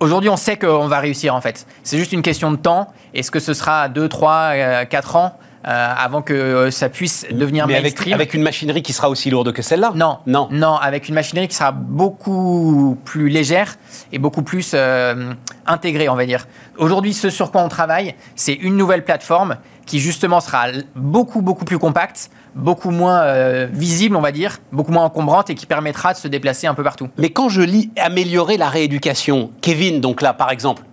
[0.01, 1.67] Aujourd'hui, on sait qu'on va réussir en fait.
[1.83, 2.87] C'est juste une question de temps.
[3.13, 5.37] Est-ce que ce sera 2, 3, 4 ans
[5.67, 8.15] euh, avant que ça puisse devenir Mais mainstream?
[8.15, 9.91] avec, avec, une machinerie qui sera aussi lourde que celle-là?
[9.93, 13.75] Non, non, non, avec une machinerie qui sera beaucoup plus légère
[14.11, 15.33] et beaucoup plus euh,
[15.67, 16.47] intégrée, on va dire.
[16.79, 21.65] Aujourd'hui, ce sur quoi on travaille, c'est une nouvelle plateforme qui justement sera beaucoup, beaucoup
[21.65, 26.13] plus compacte, beaucoup moins euh, visible, on va dire, beaucoup moins encombrante et qui permettra
[26.13, 27.09] de se déplacer un peu partout.
[27.17, 30.83] Mais quand je lis améliorer la rééducation, Kevin, donc là, par exemple,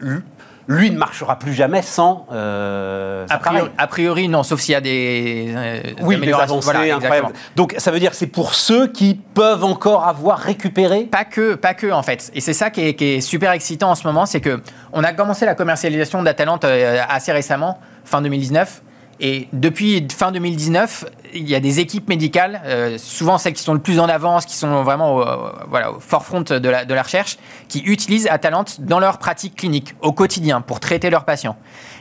[0.69, 2.27] lui ne marchera plus jamais sans.
[2.31, 5.53] Euh, a, priori, a, priori, non, sauf s'il y a des.
[5.57, 7.33] Euh, oui, des avancées incroyables.
[7.57, 11.05] Donc ça veut dire c'est pour ceux qui peuvent encore avoir récupéré?
[11.05, 12.31] Pas que, pas que en fait.
[12.35, 14.61] Et c'est ça qui est, qui est, super excitant en ce moment, c'est que
[14.93, 17.79] on a commencé la commercialisation d'Atalante euh, assez récemment,
[18.09, 18.83] fin 2019.
[19.21, 21.05] Et depuis fin 2019,
[21.35, 24.47] il y a des équipes médicales, euh, souvent celles qui sont le plus en avance,
[24.47, 25.25] qui sont vraiment au,
[25.69, 27.37] voilà, au forefront de la, recherche,
[27.69, 31.57] qui utilisent Atalante dans leur pratique clinique, au quotidien, pour traiter leurs patients.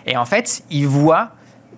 [0.05, 1.29] Et en fait, ils voient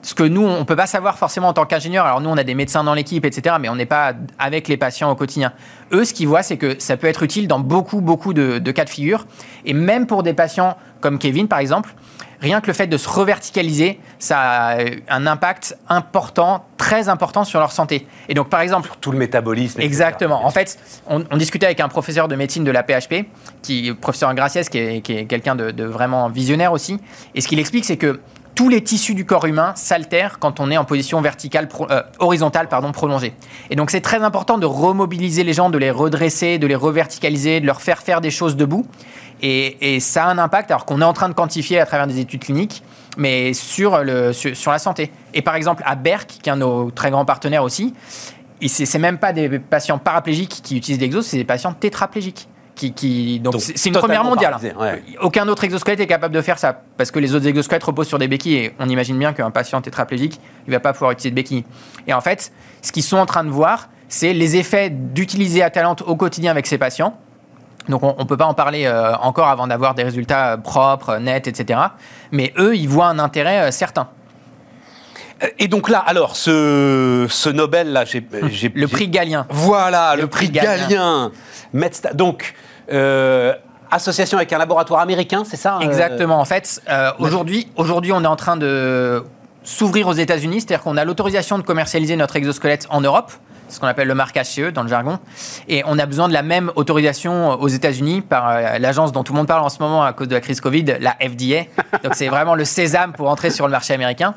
[0.02, 2.06] ce que nous, on ne peut pas savoir forcément en tant qu'ingénieur.
[2.06, 4.78] Alors nous, on a des médecins dans l'équipe, etc., mais on n'est pas avec les
[4.78, 5.54] patients au quotidien.
[5.94, 8.84] Eux, ce qu'ils voient, c'est que ça peut être utile dans beaucoup, beaucoup de cas
[8.84, 9.26] de figure.
[9.66, 11.94] Et même pour des patients comme Kevin, par exemple,
[12.42, 14.78] rien que le fait de se reverticaliser, ça a
[15.10, 18.08] un impact important, très important sur leur santé.
[18.28, 18.88] Et donc, par exemple.
[18.88, 19.82] Sur tout le métabolisme.
[19.82, 20.46] Exactement.
[20.46, 23.26] En fait, on, discutait avec un professeur de médecine de la PHP,
[23.62, 27.00] qui, professeur Graciès, qui est, qui est quelqu'un de, vraiment visionnaire aussi.
[27.36, 28.20] Et ce qu'il explique, c'est que
[28.56, 32.68] tous les tissus du corps humain s'altèrent quand on est en position verticale, euh, horizontale
[32.68, 33.34] pardon, prolongée.
[33.70, 37.62] Et donc c'est très important de remobiliser les gens, de les redresser, de les reverticaliser,
[37.62, 38.86] de leur faire faire des choses debout.
[39.42, 42.20] Et, ça a un impact, alors qu'on est en train de quantifier à travers des
[42.20, 42.84] études cliniques,
[43.18, 45.12] mais sur, le, sur, la santé.
[45.34, 47.94] Et par exemple, à Berck, qui est un de nos très grands partenaires aussi,
[48.62, 52.48] ce n'est même pas des patients paraplégiques qui utilisent l'exo, c'est des patients tétraplégiques.
[52.76, 54.56] Qui, donc c'est une première mondiale.
[55.20, 58.20] Aucun autre exosquelette est capable de faire ça parce que les autres exosquelettes reposent sur
[58.20, 61.36] des béquilles et on imagine bien qu'un patient tétraplégique il va pas pouvoir utiliser de
[61.36, 61.66] béquilles.
[62.08, 66.04] Et en fait, ce qu'ils sont en train de voir, c'est les effets d'utiliser Atalante
[66.04, 67.18] au quotidien avec ces patients
[67.90, 71.48] donc on ne peut pas en parler euh, encore avant d'avoir des résultats propres, nets,
[71.48, 71.80] etc.
[72.32, 74.08] Mais eux, ils voient un intérêt euh, certain.
[75.58, 78.22] Et donc là, alors, ce, ce Nobel, là, j'ai...
[78.76, 79.48] Le prix Galien.
[79.50, 81.32] Voilà, le, prix, Galien.
[82.14, 82.54] Donc,
[82.92, 83.54] euh,
[83.90, 86.40] association avec un laboratoire américain, c'est ça Exactement.
[86.40, 86.82] En fait,
[87.20, 89.24] aujourd'hui, aujourd'hui, on est en train de
[89.64, 93.32] s'ouvrir aux États-Unis, c'est-à-dire qu'on a l'autorisation de commercialiser notre exosquelette en Europe
[93.70, 95.20] ce qu'on appelle le marquage CE dans le jargon.
[95.68, 99.34] Et on a besoin de la même autorisation aux États-Unis par euh, l'agence dont tout
[99.34, 101.66] le monde parle en ce moment à cause de la crise Covid, la FDA.
[102.04, 104.34] Donc c'est vraiment le sésame pour entrer sur le marché américain.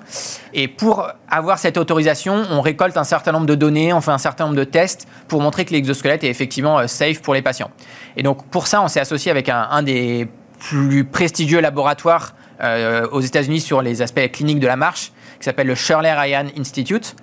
[0.55, 4.19] Et pour avoir cette autorisation, on récolte un certain nombre de données, on fait un
[4.19, 7.71] certain nombre de tests pour montrer que l'exosquelette est effectivement euh, safe pour les patients.
[8.17, 10.29] Et donc pour ça, on s'est associé avec un, des
[10.59, 15.13] plus prestigieux laboratoires euh, aux États-Unis sur les aspects cliniques de la marche,
[15.43, 17.17] qui s'appelle le Shirley Ryan Institute.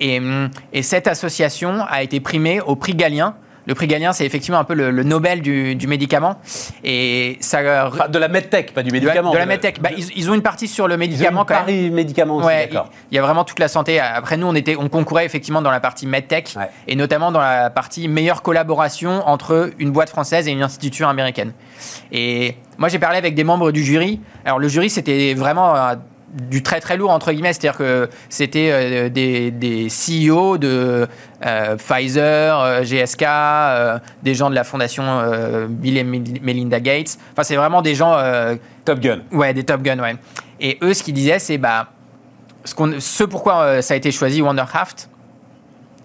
[0.00, 0.20] Et,
[0.72, 3.34] et, cette association a été primée au prix Galien.
[3.66, 6.36] Le prix Galien, c'est effectivement un peu le, Nobel du, du, médicament.
[6.82, 9.30] Et ça, de la medtech, pas du médicament.
[9.30, 9.82] De la, medtech.
[9.82, 11.44] Bah, ils, ont une partie sur le médicament.
[11.46, 12.70] Ils ont une médicament aussi, ouais,
[13.10, 14.00] Il y a vraiment toute la santé.
[14.00, 16.56] Après, nous, on, était, on concourait effectivement dans la partie medtech
[16.86, 21.52] et notamment dans la partie meilleure collaboration entre une boîte française et une institution américaine.
[22.10, 24.22] Et moi, j'ai parlé avec des membres du jury.
[24.46, 25.94] Alors, le jury, c'était vraiment euh,
[26.32, 31.06] du très très lourd entre guillemets, c'est-à-dire que c'était euh, des, des, CEO de
[31.44, 33.24] euh, Pfizer, euh, GSK,
[34.22, 35.22] des gens de la fondation
[35.68, 37.18] Bill et Melinda Gates.
[37.32, 38.16] Enfin, c'est vraiment des gens
[38.84, 39.20] Top Gun.
[39.32, 40.16] Ouais, des Top Gun, ouais.
[40.60, 41.88] Et eux, ce qu'ils disaient, c'est bah
[42.64, 45.08] ce, ce pourquoi ça a été choisi Wondercraft,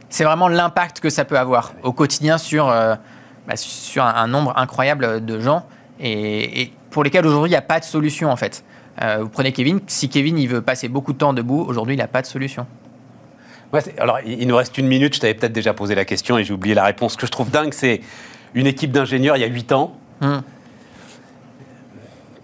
[0.09, 5.25] c'est vraiment l'impact que ça peut avoir au quotidien sur bah, sur un, nombre incroyable
[5.25, 5.65] de gens
[5.99, 8.63] et, et pour lesquels aujourd'hui il n'y a pas de solution en fait.
[9.01, 11.97] Euh, vous prenez Kevin, si Kevin il veut passer beaucoup de temps debout, aujourd'hui il
[11.97, 12.67] n'a pas de solution.
[13.97, 16.53] alors, il nous reste une minute, je t'avais peut-être déjà posé la question et j'ai
[16.53, 17.13] oublié la réponse.
[17.13, 18.01] Ce que je trouve dingue, c'est
[18.53, 19.95] une équipe d'ingénieurs il y a 8 ans.
[20.21, 20.39] Hmm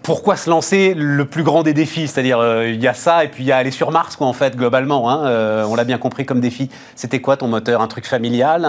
[0.02, 2.08] pourquoi se lancer le plus grand des défis?
[2.08, 4.26] C'est-à-dire, euh, il y a ça et puis il y a aller sur Mars, quoi,
[4.26, 5.10] en fait, globalement.
[5.10, 6.70] Hein, euh, on l'a bien compris comme défi.
[6.94, 7.82] C'était quoi ton moteur?
[7.82, 8.66] Un truc familial?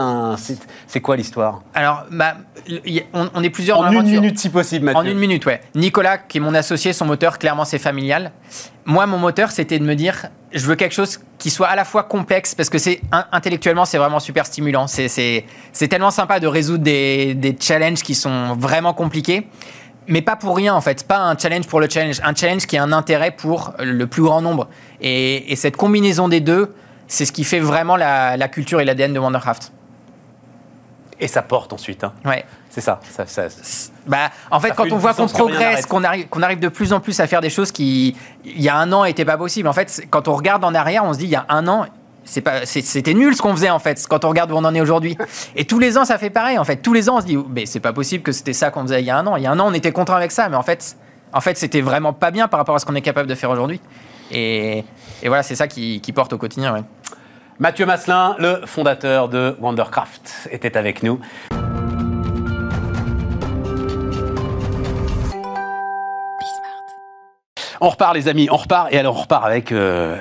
[0.87, 1.61] C'est quoi l'histoire?
[1.73, 2.35] Alors, bah,
[3.13, 4.99] on, est plusieurs En une minute, si possible, Mathieu.
[4.99, 5.61] En une minute, ouais.
[5.75, 8.31] Nicolas, qui est mon associé, son moteur, clairement, c'est familial.
[8.85, 11.85] Moi, mon moteur, c'était de me dire, je veux quelque chose qui soit à la
[11.85, 12.99] fois complexe, parce que c'est
[13.31, 14.87] intellectuellement, c'est vraiment super stimulant.
[14.87, 15.45] C'est
[15.89, 19.47] tellement sympa de résoudre des, des challenges qui sont vraiment compliqués
[20.07, 22.77] mais pas pour rien en fait, pas un challenge pour le challenge, un challenge qui
[22.77, 24.67] a un intérêt pour le plus grand nombre.
[24.99, 26.73] Et, cette combinaison des deux,
[27.07, 29.71] c'est ce qui fait vraiment la, culture et l'ADN de Wondercraft.
[31.19, 32.03] Et ça porte ensuite.
[32.03, 32.13] Hein.
[32.25, 32.43] Ouais.
[32.71, 32.99] C'est ça.
[34.07, 37.01] bah, en fait, quand on voit qu'on progresse, qu'on arrive, qu'on arrive de plus en
[37.01, 39.67] plus à faire des choses qui, il y a un an, n'étaient pas possibles.
[39.67, 41.85] En fait, quand on regarde en arrière, on se dit, il y a un an,
[42.23, 45.17] c'était nul ce qu'on faisait en fait quand on regarde où on en est aujourd'hui
[45.55, 47.37] et tous les ans ça fait pareil en fait tous les ans on se dit
[47.49, 49.43] mais c'est pas possible que c'était ça qu'on faisait il y a un an il
[49.43, 50.95] y a un an on était content avec ça mais en fait
[51.33, 53.49] en fait c'était vraiment pas bien par rapport à ce qu'on est capable de faire
[53.49, 53.81] aujourd'hui
[54.31, 54.85] Et,
[55.23, 56.85] et voilà, c'est ça qui, qui porte au quotidien.
[57.59, 61.19] Mathieu Masselin, le fondateur de Wondercraft, était avec nous.
[67.83, 68.93] On repart, les amis, on repart.
[68.93, 70.15] Et alors, on repart avec euh,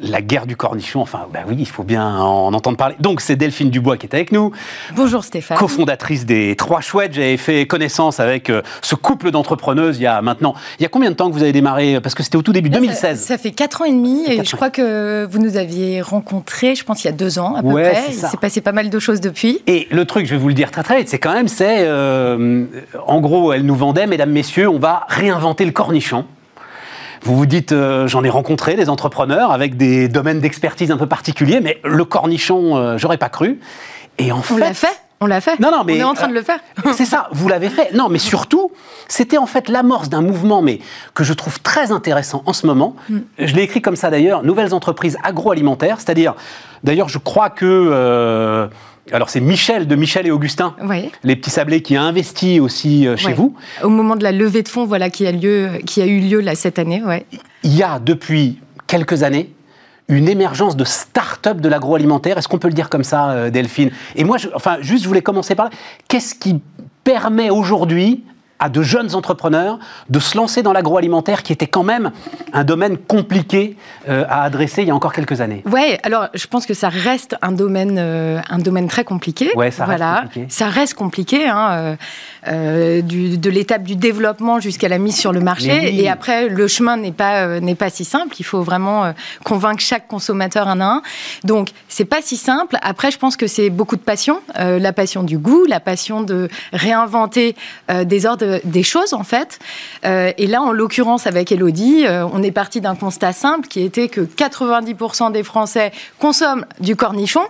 [0.00, 1.02] la, guerre du cornichon.
[1.02, 2.94] Enfin, bah oui, il faut bien en entendre parler.
[2.98, 4.52] Donc, c'est Delphine Dubois qui est avec nous,
[4.96, 5.58] Bonjour Stéphane.
[5.58, 7.12] cofondatrice des Trois Chouettes.
[7.12, 10.54] J'avais fait connaissance avec euh, ce couple d'entrepreneuses il y a maintenant.
[10.78, 12.00] Il y a combien de temps que vous avez démarré?
[12.00, 13.20] Parce que c'était au tout début, Là, 2016.
[13.20, 16.74] Ça, ça fait 4 ans et demi et je crois que vous nous aviez rencontrés,
[16.74, 18.04] je pense, il y a 2 ans à peu Ouais, près.
[18.08, 19.60] Il s'est passé pas mal de choses depuis.
[19.66, 21.80] Et le truc, je vais vous le dire très très vite, c'est quand même, c'est,
[21.80, 22.64] euh,
[23.06, 26.24] en gros, elle nous vendait, mesdames, messieurs, on va réinventer le cornichon.
[27.24, 31.06] Vous vous dites, euh, j'en ai rencontré des entrepreneurs avec des domaines d'expertise un peu
[31.06, 33.60] particuliers, mais le cornichon, euh, j'aurais pas cru.
[34.18, 36.12] Et en On fait, l'a fait On l'a fait Non, non, mais, On est en
[36.12, 36.60] train euh, de le faire.
[36.94, 37.94] c'est ça, vous l'avez fait.
[37.94, 38.72] Non, mais surtout,
[39.08, 40.80] c'était en fait l'amorce d'un mouvement, mais
[41.14, 42.94] que je trouve très intéressant en ce moment.
[43.08, 43.18] Mm.
[43.38, 46.34] Je l'ai écrit comme ça d'ailleurs, nouvelles entreprises agroalimentaires, c'est-à-dire,
[46.82, 48.66] d'ailleurs, je crois que, euh,
[49.12, 51.10] alors c'est Michel de Michel et Augustin, Oui.
[51.22, 53.54] les petits sablés qui a investi aussi euh, chez vous.
[53.82, 56.40] Au moment de la levée de fonds, voilà, qui a, lieu, qui a eu lieu
[56.40, 57.02] là, cette année.
[57.02, 57.26] Ouais.
[57.62, 59.50] Il y a depuis quelques années
[60.08, 62.36] une émergence de start-up de l'agroalimentaire.
[62.38, 63.90] Est-ce qu'on peut le dire comme ça, euh, Delphine?
[64.16, 65.70] Et moi, je, enfin, juste, je voulais commencer par là.
[66.08, 66.60] Qu'est-ce qui
[67.04, 68.22] permet aujourd'hui
[68.58, 69.78] à de jeunes entrepreneurs
[70.08, 72.12] de se lancer dans l'agroalimentaire, qui était quand même
[72.52, 73.76] un domaine compliqué
[74.08, 76.88] euh, à adresser il y a encore quelques années Ouais, alors je pense que ça
[76.88, 79.50] reste un domaine, euh, un domaine très compliqué.
[79.56, 80.20] Ouais, ça reste voilà.
[80.22, 80.46] compliqué.
[80.50, 81.96] Ça reste compliqué, hein,
[82.48, 85.72] euh, du- de l'étape du développement jusqu'à la mise sur le marché.
[85.82, 86.00] Oui.
[86.00, 88.36] Et après, le chemin n'est pas n'est pas si simple.
[88.38, 89.12] Il faut vraiment
[89.44, 91.02] convaincre chaque consommateur un à un.
[91.42, 92.76] Donc c'est pas si simple.
[92.82, 96.48] Après, je pense que c'est beaucoup de passion, la passion du goût, la passion de
[96.72, 97.56] réinventer
[98.04, 99.58] des ordres, des choses en fait.
[100.04, 103.82] Euh, et là, en l'occurrence avec Elodie, euh, on est parti d'un constat simple qui
[103.82, 107.44] était que 90% des Français consomment du cornichon.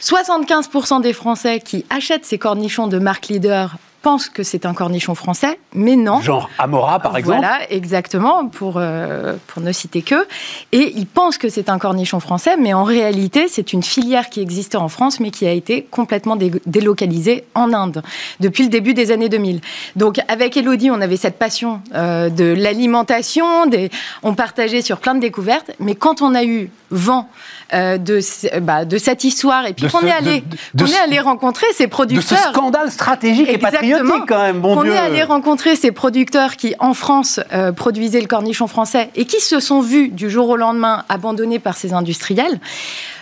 [0.00, 3.76] 75% des Français qui achètent ces cornichons de marque leader
[4.08, 6.22] pensent que c'est un cornichon français, mais non.
[6.22, 10.26] Genre Amora, par exemple Voilà, exactement, pour, euh, pour ne citer que.
[10.72, 14.40] Et ils pensent que c'est un cornichon français, mais en réalité, c'est une filière qui
[14.40, 18.02] existait en France, mais qui a été complètement dé- délocalisée en Inde
[18.40, 19.60] depuis le début des années 2000.
[19.96, 23.90] Donc, avec Elodie, on avait cette passion euh, de l'alimentation, des...
[24.22, 27.28] on partageait sur plein de découvertes, mais quand on a eu vent
[27.74, 28.20] euh, de,
[28.60, 31.20] bah, de cette histoire, et puis qu'on est allé, de- de qu'on ce- est allé
[31.20, 32.38] rencontrer ces De ce producteurs.
[32.54, 33.82] scandale stratégique et Exactement.
[34.26, 38.20] Quand même, bon on Dieu est allé rencontrer ces producteurs qui, en France, euh, produisaient
[38.20, 41.92] le cornichon français et qui se sont vus du jour au lendemain abandonnés par ces
[41.92, 42.58] industriels.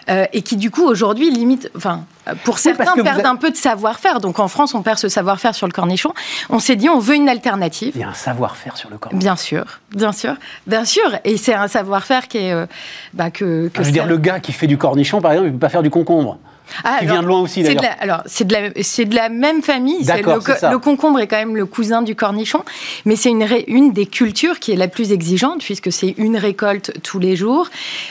[0.08, 2.04] euh, et qui du coup aujourd'hui limite, enfin
[2.44, 4.20] pour certains perdent avez- un peu de savoir-faire.
[4.20, 6.12] Donc en France on perd ce savoir-faire sur le cornichon.
[6.48, 7.90] On s'est dit on veut une alternative.
[7.96, 9.12] Il y a un savoir-faire sur le corps.
[9.12, 10.34] Bien sûr, bien sûr,
[10.68, 11.02] bien sûr.
[11.24, 12.66] Et c'est un savoir-faire qui est euh,
[13.14, 15.52] bah, que, que Je veux dire, le gars qui fait du cornichon, par exemple, il
[15.54, 16.38] ne peut pas faire du concombre.
[16.84, 17.82] Ah, qui alors, vient de loin aussi, d'ailleurs.
[17.82, 20.04] la- Alors, c'est de, la, c'est de la même famille.
[20.04, 20.70] D'accord, le, co- c'est ça.
[20.70, 22.62] le concombre est quand même le cousin du cornichon,
[23.04, 27.18] mais c'est une, des cultures qui est la plus exigeante, puisque c'est une récolte tous
[27.18, 27.68] les jours.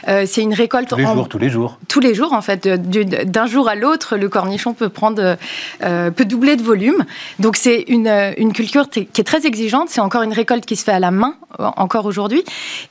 [0.08, 1.78] Euh, c'est une récolte Tous les en- jours, tous les jours.
[1.88, 2.68] tous les jours, en fait.
[2.68, 5.38] Du- D'un jour à l'autre, le cornichon peut prendre,
[5.84, 7.06] euh, peut doubler de volume.
[7.40, 9.90] Donc c'est une, une culture qui est très exigeante.
[9.90, 12.44] C'est encore une récolte qui se fait à la main, encore aujourd'hui.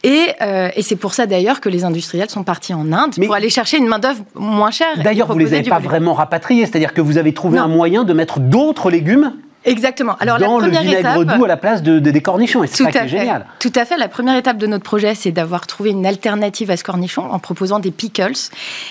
[0.02, 3.26] Et, euh, et c'est pour ça d'ailleurs que les industriels sont partis en Inde Mais-
[3.26, 4.96] pour aller chercher une main d'œuvre moins chère.
[5.02, 5.90] D'ailleurs, vous les proposer avez du pas volume.
[5.90, 7.64] vraiment rapatriés, c'est-à-dire que vous avez trouvé Non.
[7.64, 9.32] un moyen de mettre d'autres légumes
[9.66, 10.14] Exactement.
[10.20, 12.64] Alors dans la le première vinaigre étape, doux à la place de, de- des cornichons,
[12.64, 13.18] et c'est Tout ça qui à est fait.
[13.20, 13.46] génial.
[13.60, 13.96] Tout à fait.
[13.96, 17.38] La première étape de notre projet, c'est d'avoir trouvé une alternative à ce cornichon en
[17.38, 18.34] proposant des pickles.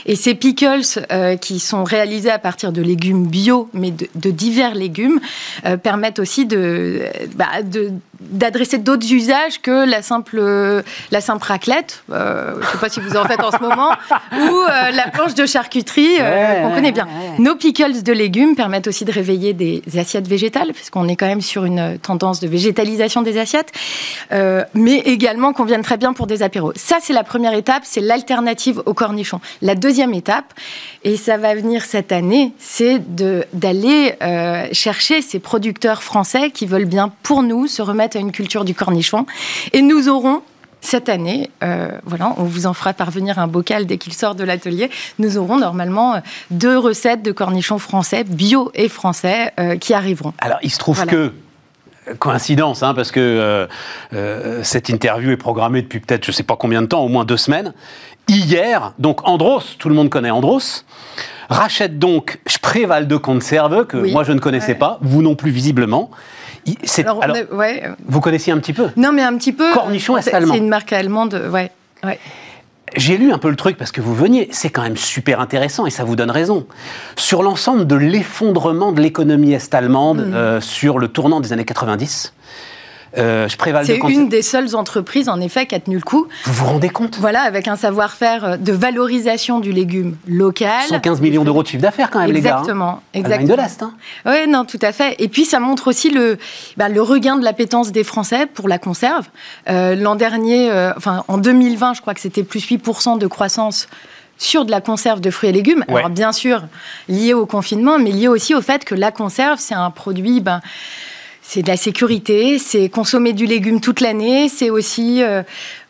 [0.07, 4.31] Et ces pickles, euh, qui sont réalisés à partir de légumes bio, mais de, de
[4.31, 5.19] divers légumes,
[5.67, 7.03] euh, permettent aussi de,
[7.35, 12.77] bah, de- d'adresser d'autres usages que la simple, la simple raclette, euh, je ne sais
[12.77, 13.89] pas si vous en faites en ce moment,
[14.31, 17.05] ou euh, la planche de charcuterie euh, Ouais, qu'on connaît bien.
[17.05, 17.39] ouais.
[17.39, 21.41] Nos pickles de légumes permettent aussi de réveiller des assiettes végétales, puisqu'on est quand même
[21.41, 23.71] sur une tendance de végétalisation des assiettes,
[24.31, 26.71] euh, mais également qu'on vienne très bien pour des apéros.
[26.75, 29.41] Ça, c'est la première étape, c'est l'alternative au cornichon.
[29.61, 30.53] La deuxième étape,
[31.03, 33.01] et ça va venir cette année, c'est
[33.53, 34.15] d'aller
[34.71, 38.73] chercher ces producteurs français qui veulent bien, pour nous, se remettre à une culture du
[38.73, 39.25] cornichon.
[39.71, 40.41] Et nous aurons
[40.81, 44.43] cette année, euh, voilà, on vous en fera parvenir un bocal dès qu'il sort de
[44.43, 44.89] l'atelier.
[45.17, 46.19] Nous aurons normalement euh,
[46.51, 50.33] deux recettes de cornichons français, bio et français, euh, qui arriveront.
[50.39, 51.11] Alors, il se trouve Voilà.
[51.13, 51.31] que
[52.19, 53.65] coïncidence, hein, parce que euh,
[54.13, 57.07] euh, cette interview est programmée depuis peut-être je ne sais pas combien de temps, au
[57.07, 57.73] moins deux semaines.
[58.27, 60.83] Hier, donc Andros, tout le monde connaît Andros,
[61.49, 64.11] rachète donc Spreewald de Conserve, que Oui.
[64.11, 64.77] moi je ne connaissais Ouais.
[64.79, 66.11] pas, vous non plus visiblement.
[66.65, 69.35] Il- c'est- Alors, on alors, a- ouais, vous connaissiez un petit peu non, mais un
[69.37, 69.73] petit peu.
[69.73, 70.53] Cornichon c'est- est-allemand.
[70.53, 71.71] C'est une marque allemande, ouais.
[72.03, 72.19] Ouais.
[72.95, 75.85] J'ai lu un peu le truc parce que vous veniez, c'est quand même super intéressant
[75.87, 76.67] et ça vous donne raison.
[77.15, 80.33] Sur l'ensemble de l'effondrement de l'économie est-allemande Mm.
[80.35, 82.33] euh, sur le tournant des années 90,
[83.17, 86.01] euh, je prévale de C'est une des seules entreprises, en effet, qui a tenu le
[86.01, 86.27] coup.
[86.45, 87.17] Vous vous rendez compte?
[87.19, 90.81] Voilà, avec un savoir-faire euh, de valorisation du légume local.
[90.89, 92.55] 115 millions d'euros de chiffre d'affaires quand même, les gars.
[92.55, 92.59] hein.
[92.59, 93.55] Exactement, exactement.
[93.55, 93.83] de l'Est.
[93.83, 93.93] hein.
[94.25, 95.15] Oui, non, tout à fait.
[95.19, 96.37] Et puis, ça montre aussi le,
[96.77, 99.27] bah, le regain de l'appétence des Français pour la conserve.
[99.69, 103.87] Euh, L'an dernier, euh, enfin, en 2020, je crois que c'était plus 8% de croissance
[104.39, 105.85] sur de la conserve de fruits et légumes.
[105.87, 105.97] Ouais.
[105.99, 106.63] Alors, bien sûr,
[107.07, 110.41] lié au confinement, mais lié aussi au fait que la conserve, c'est un produit...
[110.41, 110.59] Ben,
[111.45, 115.43] c'est de la sécurité, c'est consommer du légume toute l'année, c'est aussi, euh,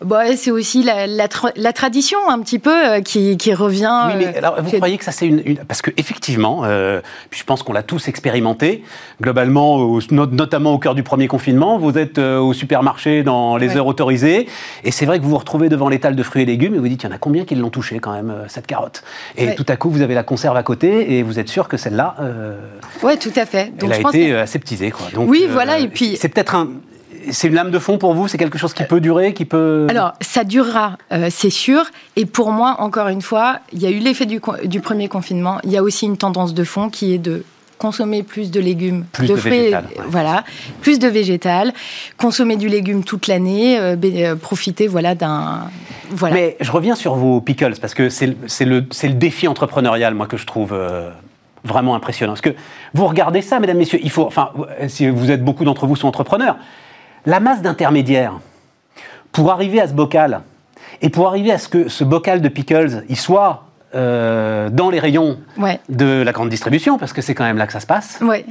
[0.03, 3.89] bah, c'est aussi la, la tra- la tradition un petit peu euh, qui, qui revient.
[4.07, 7.01] Oui, mais euh, alors, vous croyez que ça c'est une, une- parce que effectivement, euh,
[7.29, 8.83] puis je pense qu'on l'a tous expérimenté
[9.21, 11.77] globalement, au- notamment au cœur du premier confinement.
[11.77, 13.77] Vous êtes euh, au supermarché dans les Ouais.
[13.77, 14.47] heures autorisées,
[14.83, 16.87] et c'est vrai que vous vous retrouvez devant l'étal de fruits et légumes et vous
[16.87, 19.03] dites il y en a combien qui l'ont touché quand même cette carotte?
[19.37, 19.55] Et Ouais.
[19.55, 22.15] tout à coup vous avez la conserve à côté et vous êtes sûr que celle-là,
[23.01, 23.71] Ouais, tout à fait.
[23.77, 25.07] Donc, elle a pense été que- aseptisée quoi.
[25.13, 26.69] Donc, Oui, voilà, et puis- c'est peut-être un,
[27.31, 28.27] c'est une lame de fond pour vous.
[28.27, 29.87] C'est quelque chose qui peut durer, qui peut.
[29.89, 31.85] Alors, ça durera, euh, c'est sûr.
[32.15, 34.39] Et pour moi, encore une fois, il y a eu l'effet du,
[34.81, 35.59] premier confinement.
[35.63, 37.43] Il y a aussi une tendance de fond qui est de
[37.83, 40.03] consommer plus de légumes, Plus de fruits, végétal, ouais.
[40.07, 40.45] voilà,
[40.81, 41.73] plus de végétal,
[42.17, 45.63] consommer du légume toute l'année, euh, euh, profiter, voilà, d'un,
[46.09, 46.35] voilà.
[46.35, 49.49] Mais je reviens sur vos pickles, parce que c'est le, c'est le, c'est le défi
[49.49, 51.09] entrepreneurial, moi, que je trouve euh,
[51.65, 52.31] vraiment impressionnant.
[52.31, 52.55] Parce que
[52.93, 54.51] vous regardez ça, mesdames, messieurs, il faut, enfin,
[54.87, 56.55] si vous êtes, beaucoup d'entre vous sont entrepreneurs,
[57.25, 58.39] la masse d'intermédiaires,
[59.31, 60.41] pour arriver à ce bocal,
[61.01, 63.65] et pour arriver à ce que ce bocal de pickles, il soit
[63.95, 67.67] euh, dans les rayons Ouais, de la grande distribution, parce que c'est quand même là
[67.67, 68.19] que ça se passe.
[68.21, 68.45] ouais.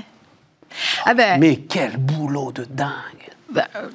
[1.05, 2.93] Ah ben, Mais quel boulot de dingue
[3.53, 3.89] Bah, euh,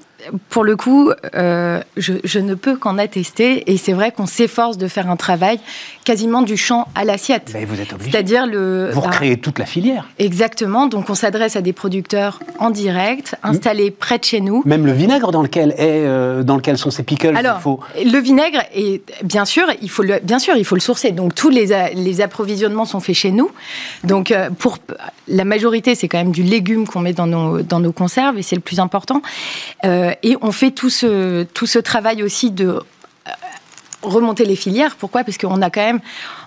[0.49, 3.71] pour le coup, euh, je, je ne peux qu'en attester.
[3.71, 5.59] Et c'est vrai qu'on s'efforce de faire un travail
[6.07, 7.53] quasiment du champ à l'assiette.
[7.67, 8.11] Vous êtes obligé.
[8.11, 8.91] C'est-à-dire le.
[8.93, 10.07] Vous bah, recréez toute la filière.
[10.19, 10.87] Exactement.
[10.87, 14.63] Donc, on s'adresse à des producteurs en direct, installés près de chez nous.
[14.65, 17.79] Même le vinaigre dans lequel, est, euh, dans lequel sont ces pickles, Alors, il faut...
[18.05, 21.11] le vinaigre, et bien sûr, il faut le, bien sûr, il faut le sourcer.
[21.11, 21.73] Donc, tous les,
[22.21, 23.51] approvisionnements sont faits chez nous.
[24.03, 24.77] Donc, euh, pour
[25.27, 28.43] la majorité, c'est quand même du légume qu'on met dans nos, dans nos conserves, et
[28.43, 29.21] c'est le plus important.
[29.83, 32.79] Euh, et on fait tout ce, tout ce travail aussi de euh,
[34.03, 34.95] remonter les filières.
[34.95, 35.23] Pourquoi?
[35.23, 35.99] Parce qu'on a quand même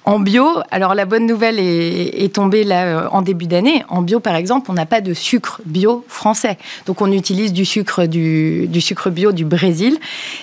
[0.06, 3.84] en bio, alors la bonne nouvelle est, est tombée là euh, en début d'année.
[3.88, 6.56] En bio, par exemple, on n'a pas de sucre bio français.
[6.86, 9.98] Donc on utilise du sucre, du, du sucre bio du Brésil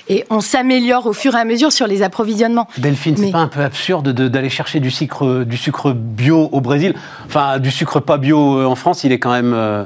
[0.10, 2.68] et on s'améliore au fur et à mesure sur les approvisionnements.
[2.78, 6.50] Delphine, c'est Mais- pas un peu absurde de- d'aller chercher du sucre, du sucre bio
[6.52, 6.94] au Brésil?
[7.26, 9.54] Enfin, du sucre pas bio euh, en France, il est quand même.
[9.56, 9.86] euh,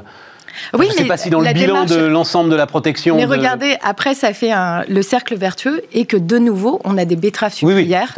[0.74, 2.66] Oui, je sais mais pas si dans le la bilan démarche- de l'ensemble de la
[2.66, 3.16] protection.
[3.16, 6.98] Mais de- regardez, après, ça fait un- le cercle vertueux et que de nouveau, on
[6.98, 8.14] a des betteraves Oui, oui, sucrières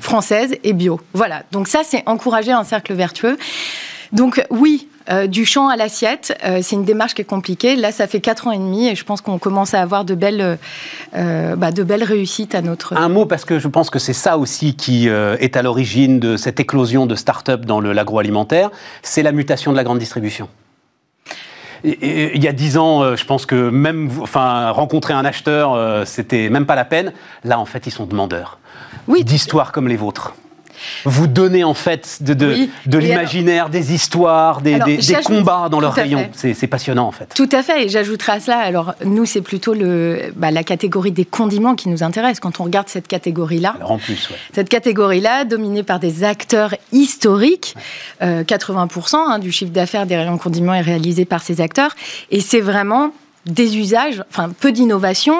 [0.00, 1.00] françaises et bio.
[1.14, 1.42] Voilà.
[1.52, 3.36] Donc ça, c'est encourager un cercle vertueux.
[4.12, 4.88] Donc oui.
[5.10, 7.74] euh, du champ à l'assiette, euh, c'est une démarche qui est compliquée.
[7.74, 10.14] Là, ça fait 4 ans et demi et je pense qu'on commence à avoir de
[10.14, 10.58] belles,
[11.16, 12.96] euh, bah, de belles réussites à notre.
[12.96, 16.36] Un mot, parce que je pense que c'est ça aussi qui est à l'origine de
[16.36, 18.70] cette éclosion de start-up dans l'agroalimentaire,
[19.02, 20.48] c'est la mutation de la grande distribution.
[21.84, 26.04] Il y a dix ans, euh, je pense que même enfin, rencontrer un acheteur, euh,
[26.04, 27.12] c'était même pas la peine.
[27.44, 28.58] Là, en fait, ils sont demandeurs
[29.08, 29.24] Oui.
[29.24, 30.34] d'histoires comme les vôtres.
[31.04, 32.70] Vous donnez en fait de, de, Oui.
[32.86, 36.28] de Et l'imaginaire, des histoires, des, Alors, des- combats dans leur rayon.
[36.34, 37.28] C'est passionnant en fait.
[37.34, 41.12] Tout à fait, et j'ajouterai à cela, alors nous, c'est plutôt le, bah, la catégorie
[41.12, 43.76] des condiments qui nous intéresse quand on regarde cette catégorie-là.
[43.84, 44.36] En plus, ouais.
[44.54, 47.74] Cette catégorie-là, dominée par des acteurs historiques,
[48.22, 51.94] euh, 80% hein, du chiffre d'affaires des rayons condiments est réalisé par ces acteurs.
[52.30, 53.10] Et c'est vraiment
[53.46, 55.34] des usages, enfin peu d'innovation,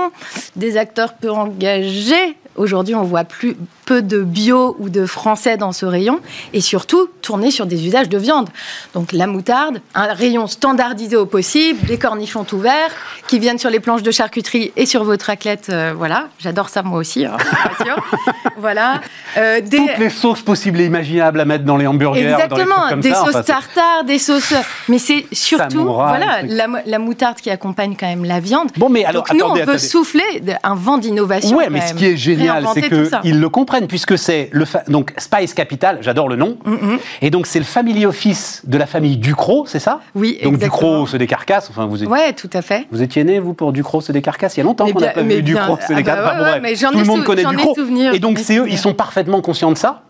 [0.57, 2.36] des acteurs peu engagés.
[2.57, 6.20] Aujourd'hui, on voit plus peu de bio ou de français dans ce rayon,
[6.53, 8.48] et surtout tourné sur des usages de viande.
[8.94, 12.90] Donc la moutarde, un rayon standardisé au possible, des cornichons tout verts
[13.26, 15.68] qui viennent sur les planches de charcuterie et sur votre raclette.
[15.70, 17.24] euh, voilà, j'adore ça moi aussi.
[17.24, 17.36] hein,
[17.84, 17.96] sûr.
[18.59, 19.00] voilà,
[19.38, 22.42] Euh, des, Toutes les sauces possibles et imaginables à mettre dans les hamburgers, dans les
[22.44, 23.16] Exactement, comme des ça.
[23.24, 24.53] sauces enfin, tartare, des sauces.
[24.88, 28.68] Mais c'est surtout voilà la, la moutarde qui accompagne quand même la viande.
[28.76, 29.78] Bon, mais alors, Donc nous, attendez, on veut attendez.
[29.78, 31.57] souffler un vent d'innovation.
[31.57, 34.82] Ouais, mais ce qui est génial, Réinventer c'est qu'ils le comprennent, puisque c'est le fa-
[34.88, 38.86] donc Spice Capital, j'adore le nom, Mm, et donc c'est le family office de la
[38.86, 40.01] famille Ducrot, c'est ça?
[40.14, 40.88] Oui, Donc exactement.
[40.93, 42.86] Ducrot se décarcasse, enfin vous, êtes- Ouais, tout à fait.
[42.90, 45.09] vous étiez né, vous, pour Ducrot se décarcasse Il y a longtemps Mais qu'on n'a
[45.09, 46.43] pas vu bien- Ducrot se ah bah décarcasse.
[46.43, 47.76] ouais, ouais, mais j'en tout le monde connaît Ducrot.
[48.12, 50.03] et donc c'est eux, ils sont parfaitement conscients de ça.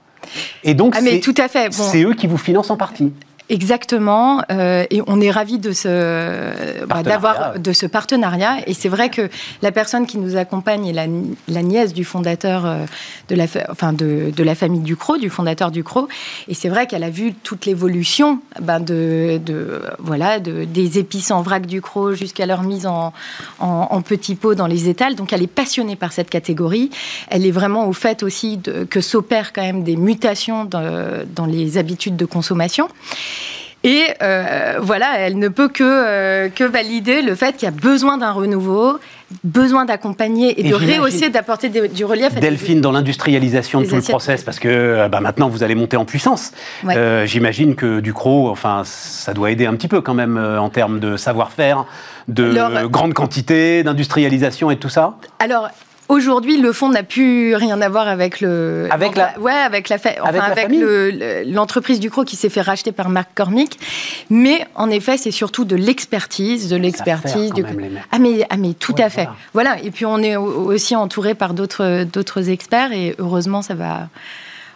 [0.63, 1.01] Et donc Ah,
[1.71, 3.13] c'est eux qui vous financent en partie.
[3.53, 8.67] Exactement, euh, et on est ravis de ce bah, d'avoir de ce partenariat.
[8.67, 9.29] Et c'est vrai que
[9.61, 11.05] la personne qui nous accompagne est la,
[11.49, 12.87] la nièce du fondateur euh,
[13.29, 16.09] de la, enfin de, de, la famille Ducrot, du fondateur Ducrot.
[16.49, 21.31] Et c'est vrai qu'elle a vu toute l'évolution ben de, de, voilà de, des épices
[21.31, 23.13] en vrac Ducrot jusqu'à leur mise en,
[23.59, 25.15] en, en, petits pots dans les étals.
[25.15, 26.89] Donc elle est passionnée par cette catégorie.
[27.29, 31.45] Elle est vraiment au fait aussi de, que s'opèrent quand même des mutations dans, dans
[31.45, 32.89] les habitudes de consommation.
[33.85, 37.73] Et euh, voilà, elle ne peut que, euh, que valider le fait qu'il y a
[37.73, 39.01] besoin d'un renouveau,
[39.43, 42.35] besoin d'accompagner et, de rehausser, d'apporter du relief.
[42.35, 45.97] Delphine, dans l'industrialisation de tout le process, parce que euh, bah, maintenant vous allez monter
[45.97, 46.53] en puissance,
[46.87, 51.01] euh, j'imagine que Ducrot, enfin, ça doit aider un petit peu quand même en termes
[51.01, 51.85] de savoir-faire,
[52.29, 55.17] de Alors, grande quantité, d'industrialisation et tout ça.
[55.41, 55.69] Alors,
[56.13, 58.87] Aujourd'hui, le fonds n'a plus rien à voir avec le.
[58.91, 59.39] Avec la.
[59.41, 63.31] Ouais, avec la, enfin, avec, avec l'entreprise du Ducrot qui s'est fait racheter par Marc
[63.35, 63.79] Cormick.
[64.29, 67.51] Mais en effet, c'est surtout de l'expertise, de l'expertise.
[68.11, 69.27] Ah mais, ah mais tout ouais, à fait.
[69.55, 69.71] Voilà.
[69.77, 69.85] voilà.
[69.85, 74.09] Et puis on est aussi entouré par d'autres experts et heureusement ça va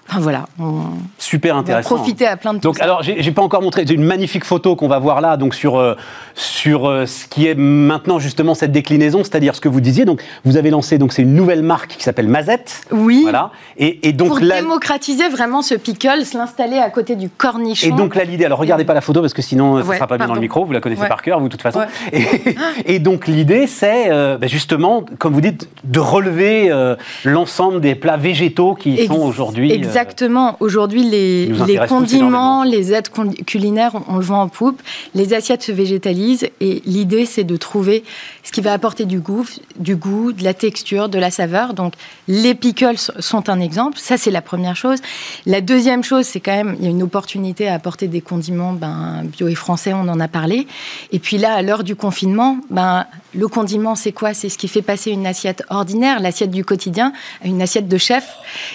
[0.08, 0.82] Enfin voilà, on,
[1.18, 1.94] super intéressant.
[1.94, 4.76] On profiter à plein de Donc alors j'ai pas encore montré, j'ai une magnifique photo
[4.76, 5.94] qu'on va voir là, donc sur euh,
[6.34, 10.04] sur euh, ce qui est maintenant justement cette déclinaison, c'est-à-dire ce que vous disiez.
[10.04, 12.82] Donc vous avez lancé donc c'est une nouvelle marque qui s'appelle Mazette.
[12.92, 13.20] Oui.
[13.22, 13.50] Voilà.
[13.76, 17.88] Et, et donc pour démocratiser vraiment ce pickles, l'installer à côté du cornichon.
[17.88, 20.06] Et donc là l'idée, alors regardez pas la photo parce que sinon ça ouais, sera
[20.06, 21.08] pas bien dans le micro, vous la connaissez ouais.
[21.08, 21.80] par cœur vous de toute façon.
[21.80, 21.86] Ouais.
[22.12, 22.56] Et,
[22.94, 27.94] et, donc l'idée c'est euh, bah, justement, comme vous dites, de relever euh, l'ensemble des
[27.94, 29.72] plats végétaux qui Ex sont aujourd'hui.
[29.96, 30.58] Exactement.
[30.60, 33.08] Aujourd'hui, les, les condiments, les aides
[33.46, 34.82] culinaires, on, le voit en poupe.
[35.14, 38.04] Les assiettes se végétalisent et l'idée, c'est de trouver
[38.44, 39.46] ce qui va apporter du goût,
[39.78, 41.72] du goût, de la texture, de la saveur.
[41.72, 41.94] Donc,
[42.28, 43.96] les pickles sont un exemple.
[43.98, 44.98] Ça, c'est la première chose.
[45.46, 48.74] La deuxième chose, c'est quand même, il y a une opportunité à apporter des condiments
[48.74, 50.66] ben, bio et français, on en a parlé.
[51.10, 53.06] Et puis là, à l'heure du confinement, ben,
[53.36, 54.34] le condiment, c'est quoi?
[54.34, 57.12] C'est ce qui fait passer une assiette ordinaire, l'assiette du quotidien,
[57.44, 58.24] à une assiette de chef.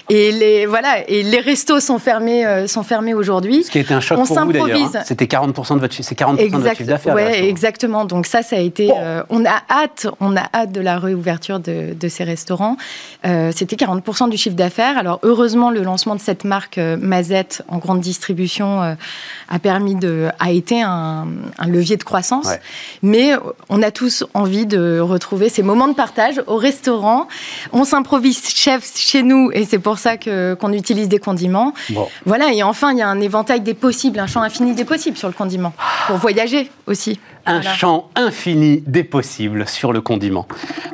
[0.09, 3.63] Et les, voilà, et les restos sont fermés, euh, sont fermés aujourd'hui.
[3.63, 4.95] Ce qui a été un choc on pour vous d'ailleurs.
[4.95, 5.01] Hein.
[5.05, 7.15] C'était 40% de votre, c'est 40 exact, de votre chiffre d'affaires.
[7.15, 8.05] Ouais, exactement.
[8.05, 8.87] Donc ça, ça a été.
[8.87, 8.97] Bon.
[8.99, 12.77] Euh, on a hâte, on a hâte de la réouverture de, de ces restaurants.
[13.25, 14.97] Euh, C'était 40% du chiffre d'affaires.
[14.97, 20.51] Alors heureusement, le lancement de cette marque Mazette en grande distribution a permis de, a
[20.51, 22.45] été un, un levier de croissance.
[22.47, 22.59] Ouais.
[23.01, 23.33] Mais
[23.69, 27.29] on a tous envie de retrouver ces moments de partage au restaurant.
[27.71, 31.73] On s'improvise chef chez nous et c'est pour ça que qu'on utilise des condiments.
[31.89, 32.09] Bon.
[32.25, 35.15] Voilà, et enfin, il y a un éventail des possibles, un champ infini des possibles
[35.15, 35.71] sur le condiment,
[36.07, 37.17] pour voyager aussi.
[37.45, 37.73] Un voilà.
[37.73, 40.45] champ infini des possibles sur le condiment.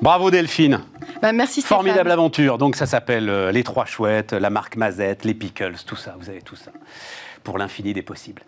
[0.04, 0.82] Bravo Delphine.
[1.24, 1.78] Bah, merci Stéphane.
[1.80, 2.60] Formidable aventure.
[2.60, 6.16] Donc ça s'appelle euh, Les Trois Chouettes, la marque Mazette, les Pickles, tout ça.
[6.20, 6.72] Vous avez tout ça
[7.44, 8.44] pour l'infini des possibles.